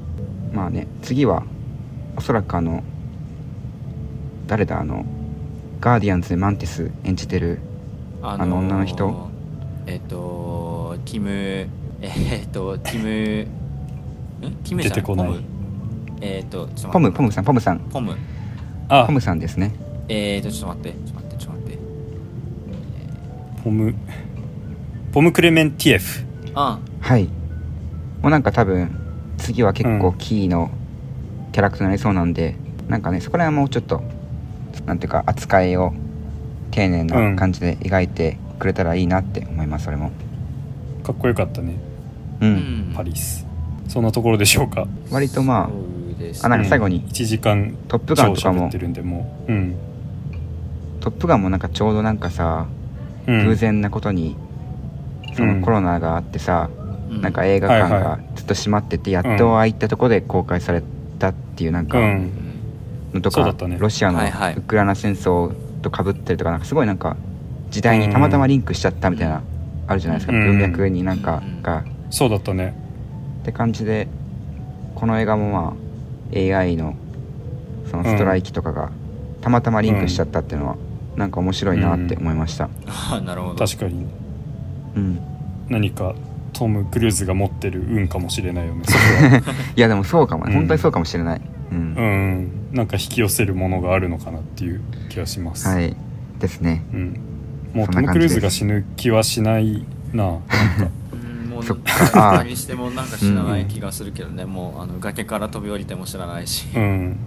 [0.53, 1.45] まあね次は
[2.17, 2.83] おそらくあの
[4.47, 5.05] 誰だあの
[5.81, 7.61] ガーディアンズでマンティス演じてる
[8.23, 9.29] ああの女の人。
[9.87, 11.69] えっ、とティム
[12.03, 13.47] えっ、とティ
[14.43, 15.29] ムんティムじゃ出てこない。
[15.29, 15.43] ポム？
[16.21, 17.17] えっ、とちょっと待って。
[17.17, 17.81] ポムポムさんポムさん。
[17.81, 18.17] ポム。
[18.89, 19.05] あ。
[19.07, 19.73] ポムさんですね。
[20.09, 21.79] えっ、とちょっと待ってちょっと待ってちょっと待って。
[23.63, 23.95] ポム。
[25.13, 26.25] ポムクレメンティエフ。
[26.55, 26.79] あ。
[27.01, 27.25] はい。
[28.23, 28.91] もうなんか多分
[29.39, 30.19] 次は結構うん。
[30.19, 30.71] キーの
[31.53, 32.57] キャラクターになりそうなんで、
[32.89, 34.03] なんかねそこら辺はもうちょっと
[34.87, 35.93] なんていうか扱いを
[36.71, 40.13] 丁寧な感じで描いてくれたらいいなって思いますそれも。
[41.03, 41.75] かっこよかったね
[42.41, 42.91] う、うん。
[42.91, 43.47] んパリス。
[43.89, 44.87] そんなところでしょうか。
[45.11, 48.59] 割とまそうですあなんか最後にうん1時間トップガンとかも。
[48.61, 49.53] 超喋ってるんでもう。
[49.53, 49.75] うん。
[50.33, 50.37] あ
[51.01, 52.67] 「トップガン」もなんかちょうどなんかさ、
[53.27, 53.45] うん。
[53.47, 54.37] 偶然なことに
[55.35, 55.61] そうん。
[55.61, 56.71] のコロナがあってさ、
[57.11, 57.21] うん。
[57.23, 60.83] なんか映画館がずっと閉まっててやっとああいったところで公開され
[61.19, 62.31] たっていうなんかうん。
[63.15, 63.77] のとか、ね。
[63.81, 64.21] ロシアの
[64.57, 67.17] ウクライナ戦争とかぶってるとかなんかすごいなんか
[67.71, 69.43] 時代にたまたまリンクしちゃったみたいな、
[69.89, 70.41] あるじゃないですか、うん。
[70.45, 71.63] 文脈になんかうん。
[71.63, 72.75] が、そうだったね。
[73.43, 74.09] って感じで
[74.95, 76.95] この映画もまあ AI の
[77.91, 78.91] そのストライキとかが
[79.41, 80.77] たまたまリンクしちゃったっていうのは
[81.17, 82.69] なんか面白いなって思いました。
[82.87, 83.67] あなるほど。
[83.67, 84.07] 確かに。
[84.97, 85.21] うん、
[85.69, 86.15] 何か
[86.53, 89.43] トム・クルーズが持ってる運かもしれないよねそこは。
[89.77, 90.47] いやでもそうかも。
[90.47, 90.59] ね、うん。
[90.59, 91.41] 本当にそうかもしれない。
[91.73, 92.51] うん、うん。
[92.73, 95.97] なんか引き寄せるものがあるのかなっていう気がします、はい。
[96.39, 96.85] ですね。
[96.93, 97.21] うん、
[97.75, 100.45] もうそトム・クルーズが死ぬ気はしないななんか。
[100.81, 101.00] う ん
[101.61, 101.79] もうそっ
[102.13, 102.33] か。
[102.39, 107.19] 何してもなんか知らない気がするけどね、もうあの崖から飛び降りても知らないし、うん。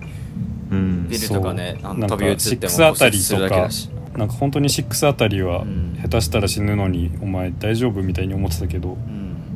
[0.72, 1.10] うん。
[1.10, 3.90] ビルとかねあの飛び移っても6あたり骨折するとかだけだし。
[4.18, 5.98] なんか本当に6あたりはうん。
[6.02, 8.98] 下手したら死ぬのにお前大丈夫みたいに思ってたけど、うん。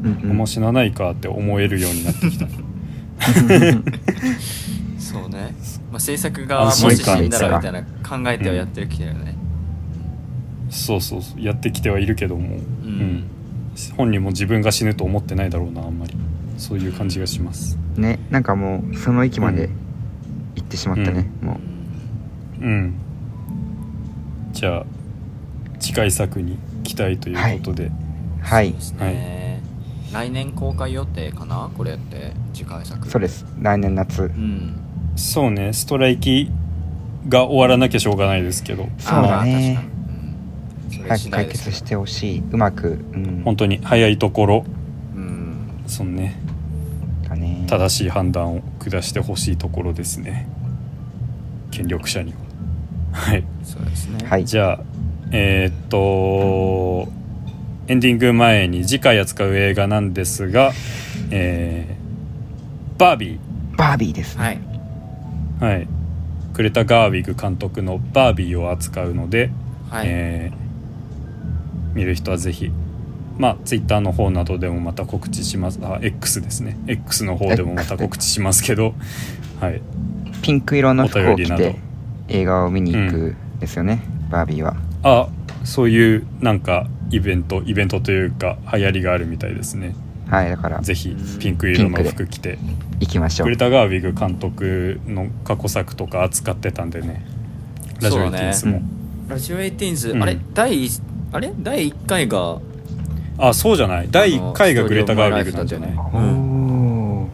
[0.04, 0.38] うんうん。
[0.38, 2.48] もう死なないかって思えるようになってきた。
[5.00, 5.56] そうね、
[5.90, 9.36] まあ、制作側もし死んだらみたいな考えてはやってるきてるよね、
[10.70, 11.42] そうそうそう。
[11.42, 13.24] やってきてはいるけども、うん
[13.96, 16.16] 本人も自分が死ぬと思ってないだろうなあんまり。
[16.58, 17.78] そういう感じがします。
[17.98, 19.70] ねなんかもうその域まで
[20.56, 21.60] 行ってしまったね、も
[22.60, 22.68] う。
[22.68, 22.96] ん。
[24.54, 24.86] じゃあ
[25.80, 27.92] 次回作に期待ということで、う
[28.42, 28.70] はい。
[28.72, 29.62] そうですね、
[30.12, 31.70] 来年公開予定かな？
[31.78, 33.08] これって次回作。
[33.08, 33.46] そうです。
[33.62, 34.24] 来年夏。
[34.24, 34.80] うん。
[35.16, 35.74] そうね。
[35.74, 36.50] ストライキ
[37.30, 38.90] が終わらなきゃしょうがないですけど。
[38.98, 39.78] そうだね。
[39.78, 39.92] あー確かに。
[39.92, 39.97] うんそれ
[40.90, 43.42] 早く解決してほしいうまくうん。
[43.44, 44.66] 本当に早いところ。
[45.16, 45.84] うん。
[45.88, 46.40] そのね。
[47.28, 47.66] だね。
[47.68, 50.48] 正しい判断を下してほしいところですね。
[51.72, 52.38] 権力者には。
[53.12, 53.44] はい。
[53.64, 54.26] そうですね。
[54.26, 54.46] はい。
[54.46, 54.80] じゃあ
[55.32, 57.12] えーっと
[57.88, 60.72] エンディング前に次回扱う映画なんですが
[61.32, 63.40] えーバービ
[63.76, 64.60] バービーですね、はい。
[65.60, 65.88] ーはい。
[66.54, 69.52] クレタ・ガーウィグ監督の「バービー」を扱うので、
[69.90, 70.67] はい、えー
[71.98, 72.72] 見る人はぜひ。
[73.38, 75.80] まあツイッターの方などでもまた告知します。
[75.82, 76.78] あ X ですね。
[76.88, 78.94] X の方でもまた告知しますけど。
[79.60, 79.82] はい。
[80.42, 81.64] ピンク色の服をお便りなど。
[81.64, 81.80] 着て
[82.30, 84.76] 映画を見に行くですよね、バービーは。
[85.04, 85.28] あ
[85.64, 89.96] そういうなんかイベントイベントというか流行りがあるみたいですね。
[90.30, 90.82] はいだから。
[90.82, 92.60] ぜひピンク色の服着て。
[93.00, 93.46] 行きましょう。
[93.46, 97.24] グレタ・ガーウィグ監督の過去作とか扱ってたんでね。
[98.02, 98.82] ラジオエイティーンスも、
[99.28, 100.24] ラジオエイティーンズ、うん。
[100.24, 101.54] あれ第一あれ？
[101.60, 102.60] 第1回が
[103.38, 104.08] あそうじゃない？
[104.10, 105.92] 第1回がグレタ・ガーウィグなんじゃない？
[105.92, 107.28] うん。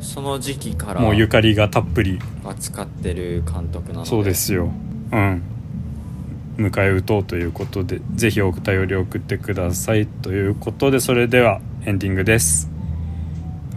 [0.00, 4.10] その時期からもうゆかりがたっぷり扱ってる監督なので。
[4.10, 4.70] そうですよ。
[5.12, 5.42] うん。
[6.56, 10.06] 迎え撃とうということでぜひお便り送ってください。
[10.06, 12.70] ということでそれではエンディングです。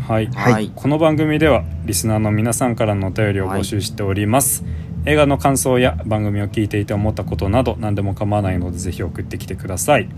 [0.07, 4.63] はい、はい、この番組ではリスナーの皆さんからのお便りを募集しております、
[5.07, 10.09] 映画の感想や番組を聞いていて思ったことなど何でも構わないのでぜひ送ってきてください。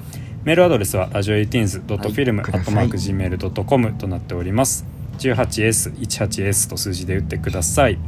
[0.45, 4.85] メールアドレスはラジオエイティーンズドットフィルムアくださいットマーク Gmail.com となっております。
[5.19, 7.99] 18S18S と数字で打ってください。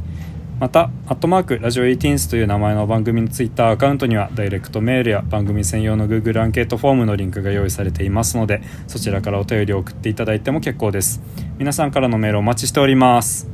[0.58, 11.22] また「アットマークラジオエイティーンス」という名前の番組のツイッターアカウントにはダイレクトメールや番組専用の Google アンケートフォームのリンクが用意されていますのでそちらからお便りを送っていただいても結構です。
[11.58, 13.48] 皆さんからのメールお待ちしております。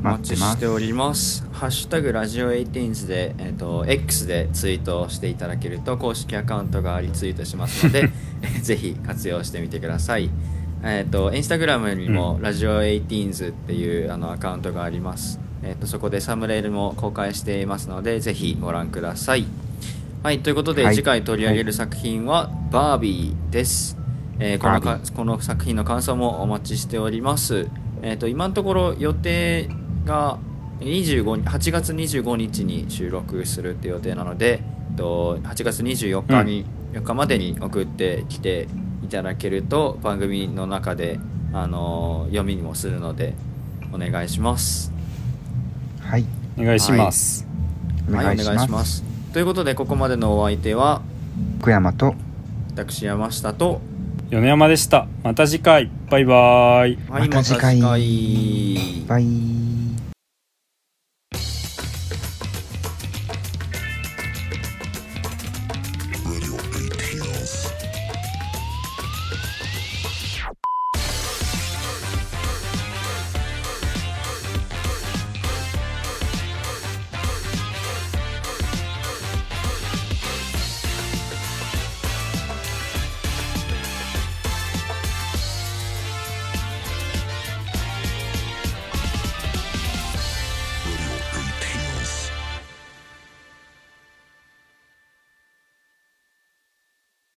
[0.00, 8.08] お待ちしておりますハッシュタグラジオエイティーンズで、えっと X でツイートしていただけると公式アカウントがリツイートしますので
[8.40, 10.30] え ぜひ活用してみてください。
[10.82, 12.42] えっ、とインスタグラムにも、うん。
[12.42, 15.38] ラジオエイティーンズっていうあのアカウントがあります。
[15.62, 19.44] えっ、とそこでサムネイルも公開していますのでぜひご覧ください。
[20.22, 20.94] はいということで、はい。
[20.94, 23.98] 次回取り上げる作品は「バービー」です、
[24.38, 27.66] えーこのかこの作品の感想もお待ちしております。
[28.00, 29.68] えっ、と今のところ予定
[30.06, 30.38] が
[30.80, 38.68] 25 8月25日に収録するって予定なので、えっと8月24日に、4日までに送ってきて
[39.04, 41.20] いただけると番組の中で
[41.52, 43.34] あのー読みにもするので
[43.92, 44.92] お願いします。
[46.00, 46.24] はい。
[46.58, 47.46] お願いします、
[48.10, 49.04] はい、お願いします。
[49.32, 51.02] ということでここまでのお相手は
[51.60, 52.14] 福山と
[52.74, 53.80] 私山下と、
[54.30, 55.06] 米山でした。
[55.22, 55.90] また次回。
[56.08, 56.98] バイバイ。
[57.08, 57.80] はい、また次回。
[57.80, 59.06] また次回。
[59.06, 59.69] バイ